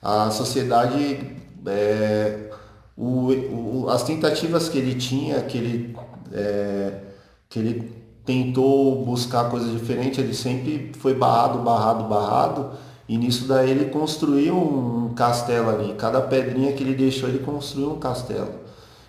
[0.00, 1.18] a sociedade,
[1.66, 2.50] é,
[2.96, 5.96] o, o, as tentativas que ele tinha, que ele,
[6.32, 7.00] é,
[7.48, 7.92] que ele
[8.24, 12.70] tentou buscar coisas diferentes, ele sempre foi barrado, barrado, barrado.
[13.08, 15.94] E nisso daí ele construiu um castelo ali.
[15.94, 18.65] Cada pedrinha que ele deixou, ele construiu um castelo.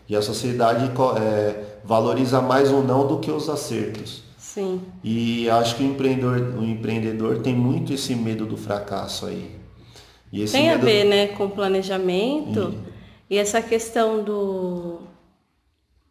[0.07, 0.89] E a sociedade
[1.19, 4.23] é, valoriza mais o não do que os acertos.
[4.37, 4.81] Sim.
[5.03, 9.51] E acho que o empreendedor, o empreendedor tem muito esse medo do fracasso aí.
[10.51, 10.81] tem medo...
[10.81, 12.73] a ver, né, com planejamento
[13.29, 15.01] e, e essa questão do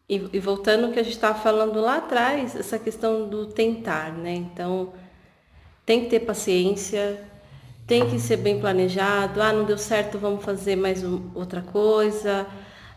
[0.09, 4.13] e, e voltando ao que a gente estava falando lá atrás, essa questão do tentar,
[4.13, 4.35] né?
[4.35, 4.93] Então,
[5.85, 7.21] tem que ter paciência,
[7.85, 9.41] tem que ser bem planejado.
[9.41, 12.47] Ah, não deu certo, vamos fazer mais um, outra coisa.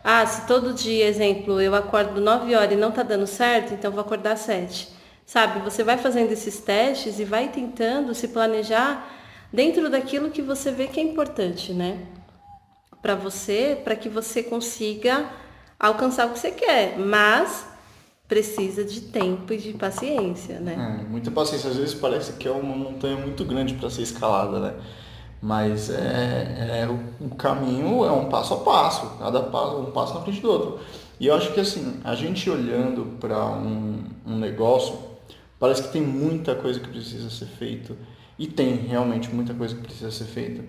[0.03, 3.91] Ah, se todo dia, exemplo, eu acordo 9 horas e não está dando certo, então
[3.91, 4.89] vou acordar às 7.
[5.25, 9.07] Sabe, você vai fazendo esses testes e vai tentando se planejar
[9.53, 11.99] dentro daquilo que você vê que é importante, né?
[13.01, 15.29] Para você, para que você consiga
[15.79, 17.65] alcançar o que você quer, mas
[18.27, 21.01] precisa de tempo e de paciência, né?
[21.01, 21.69] É, muita paciência.
[21.69, 24.73] Às vezes parece que é uma montanha muito grande para ser escalada, né?
[25.41, 30.21] Mas é, é o, caminho é um passo a passo, cada passo, um passo na
[30.21, 30.79] frente do outro.
[31.19, 34.99] E eu acho que assim, a gente olhando para um, um negócio,
[35.59, 37.97] parece que tem muita coisa que precisa ser feito.
[38.37, 40.63] E tem realmente muita coisa que precisa ser feita.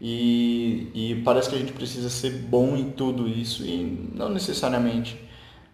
[0.00, 5.18] E, e parece que a gente precisa ser bom em tudo isso e não necessariamente.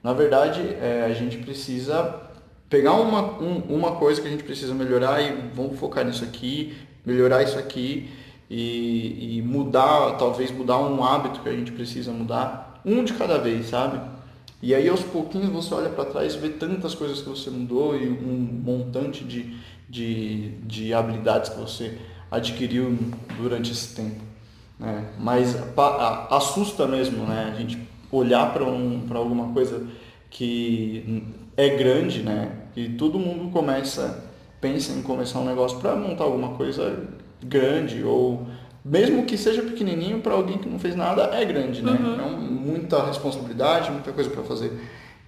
[0.02, 2.22] Na verdade, é, a gente precisa
[2.68, 6.74] pegar uma, um, uma coisa que a gente precisa melhorar e vamos focar nisso aqui,
[7.04, 8.10] melhorar isso aqui
[8.56, 13.36] e, e mudar, talvez mudar um hábito que a gente precisa mudar, um de cada
[13.36, 14.00] vez, sabe?
[14.62, 17.96] E aí aos pouquinhos você olha para trás e vê tantas coisas que você mudou
[17.96, 19.56] e um montante de,
[19.90, 21.98] de, de habilidades que você
[22.30, 22.96] adquiriu
[23.36, 24.22] durante esse tempo.
[24.78, 25.04] Né?
[25.18, 25.56] Mas
[26.30, 27.52] assusta mesmo né?
[27.52, 27.76] a gente
[28.12, 29.84] olhar para um, alguma coisa
[30.30, 31.24] que
[31.56, 32.52] é grande, né?
[32.76, 34.24] E todo mundo começa,
[34.60, 37.08] pensa em começar um negócio para montar alguma coisa
[37.42, 38.46] grande ou
[38.84, 41.92] mesmo que seja pequenininho para alguém que não fez nada é grande, né?
[41.92, 42.20] Uhum.
[42.20, 44.72] É muita responsabilidade, muita coisa para fazer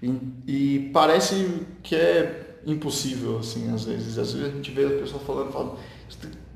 [0.03, 0.13] e,
[0.47, 4.19] e, parece que é impossível assim às vezes.
[4.19, 5.77] Às vezes a gente vê a pessoa falando, fala,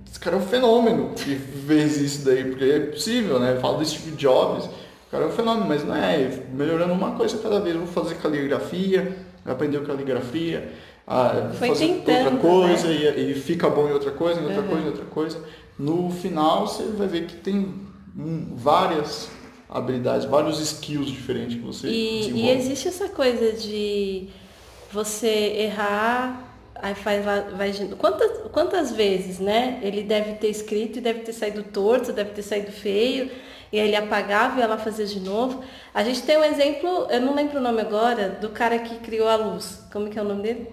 [0.07, 3.59] esse cara é um fenômeno que fez isso daí, porque é possível, né?
[3.61, 7.39] Fala do Steve Jobs, o cara é um fenômeno, mas não é, melhorando uma coisa
[7.39, 7.77] cada vez.
[7.77, 10.73] Vou fazer caligrafia, aprender caligrafia,
[11.07, 12.95] a Foi fazer tentando, outra coisa né?
[12.95, 14.69] e, e, fica bom em outra coisa, em outra Uhum.
[14.69, 15.45] coisa, em outra coisa.
[15.79, 17.75] No final você vai ver que tem
[18.55, 19.31] várias
[19.69, 24.29] habilidades, vários skills diferentes que você E, e existe essa coisa de
[24.93, 29.79] você errar, aí faz lá, vai quantas, quantas vezes, né?
[29.83, 33.31] Ele deve ter escrito e deve ter saído torto, deve ter saído feio,
[33.73, 35.63] e aí ele apagava e ela fazia de novo.
[35.95, 39.29] A gente tem um exemplo, eu não lembro o nome agora, do cara que criou
[39.29, 39.85] a luz.
[39.93, 40.73] Como que é o nome dele?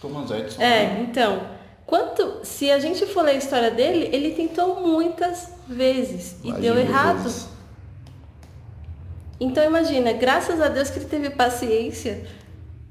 [0.00, 0.60] Thomas Edison.
[0.60, 1.06] É, né?
[1.08, 1.48] então,
[1.86, 6.78] quanto, se a gente for ler a história dele, ele tentou muitas vezes e deu
[6.78, 7.22] errado.
[7.22, 7.48] vezes.
[9.40, 12.26] Então imagina, graças a Deus que ele teve paciência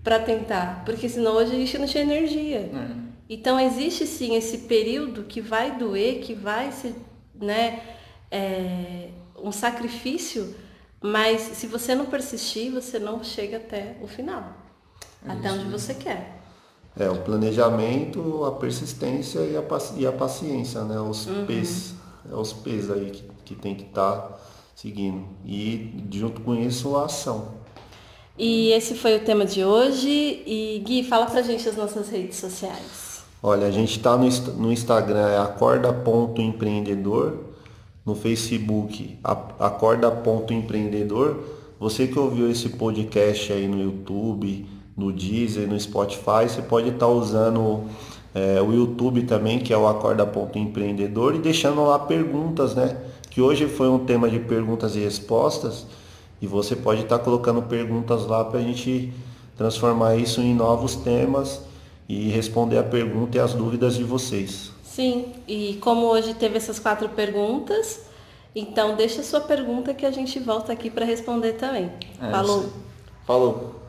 [0.04, 2.60] para tentar, porque senão hoje a gente não tinha energia.
[2.60, 2.88] É.
[3.30, 6.94] Então existe sim esse período que vai doer, que vai ser,
[7.34, 7.82] né,
[8.32, 9.10] é,
[9.42, 10.56] um sacrifício,
[11.02, 14.54] mas se você não persistir, você não chega até o final,
[15.28, 16.42] até onde você quer.
[16.98, 19.64] É, o planejamento, a persistência e a,
[19.98, 21.00] e a paciência, né?
[21.00, 21.96] Os P's,
[22.32, 24.40] é os P's aí que, que tem que estar
[24.76, 25.28] seguindo.
[25.44, 27.64] E junto com isso a ação.
[28.38, 30.44] E esse foi o tema de hoje.
[30.46, 33.03] E Gui, fala pra gente as nossas redes sociais.
[33.46, 34.26] Olha, a gente está no,
[34.58, 37.40] no Instagram, é acorda.empreendedor,
[38.06, 41.40] no Facebook, acorda.empreendedor.
[41.78, 44.66] Você que ouviu esse podcast aí no YouTube,
[44.96, 47.84] no Deezer, no Spotify, você pode estar usando
[48.34, 52.96] é, o YouTube também, que é o acorda.empreendedor, e deixando lá perguntas, né?
[53.30, 55.86] Que hoje foi um tema de perguntas e respostas,
[56.42, 59.12] e você pode estar colocando perguntas lá para a gente
[59.58, 61.73] transformar isso em novos temas
[62.08, 64.72] e responder a pergunta e as dúvidas de vocês.
[64.84, 68.02] Sim, e como hoje teve essas quatro perguntas,
[68.56, 71.92] Então, deixa a sua pergunta que a gente volta aqui para responder também.
[72.22, 72.70] É, Falou.
[73.26, 73.83] Falou.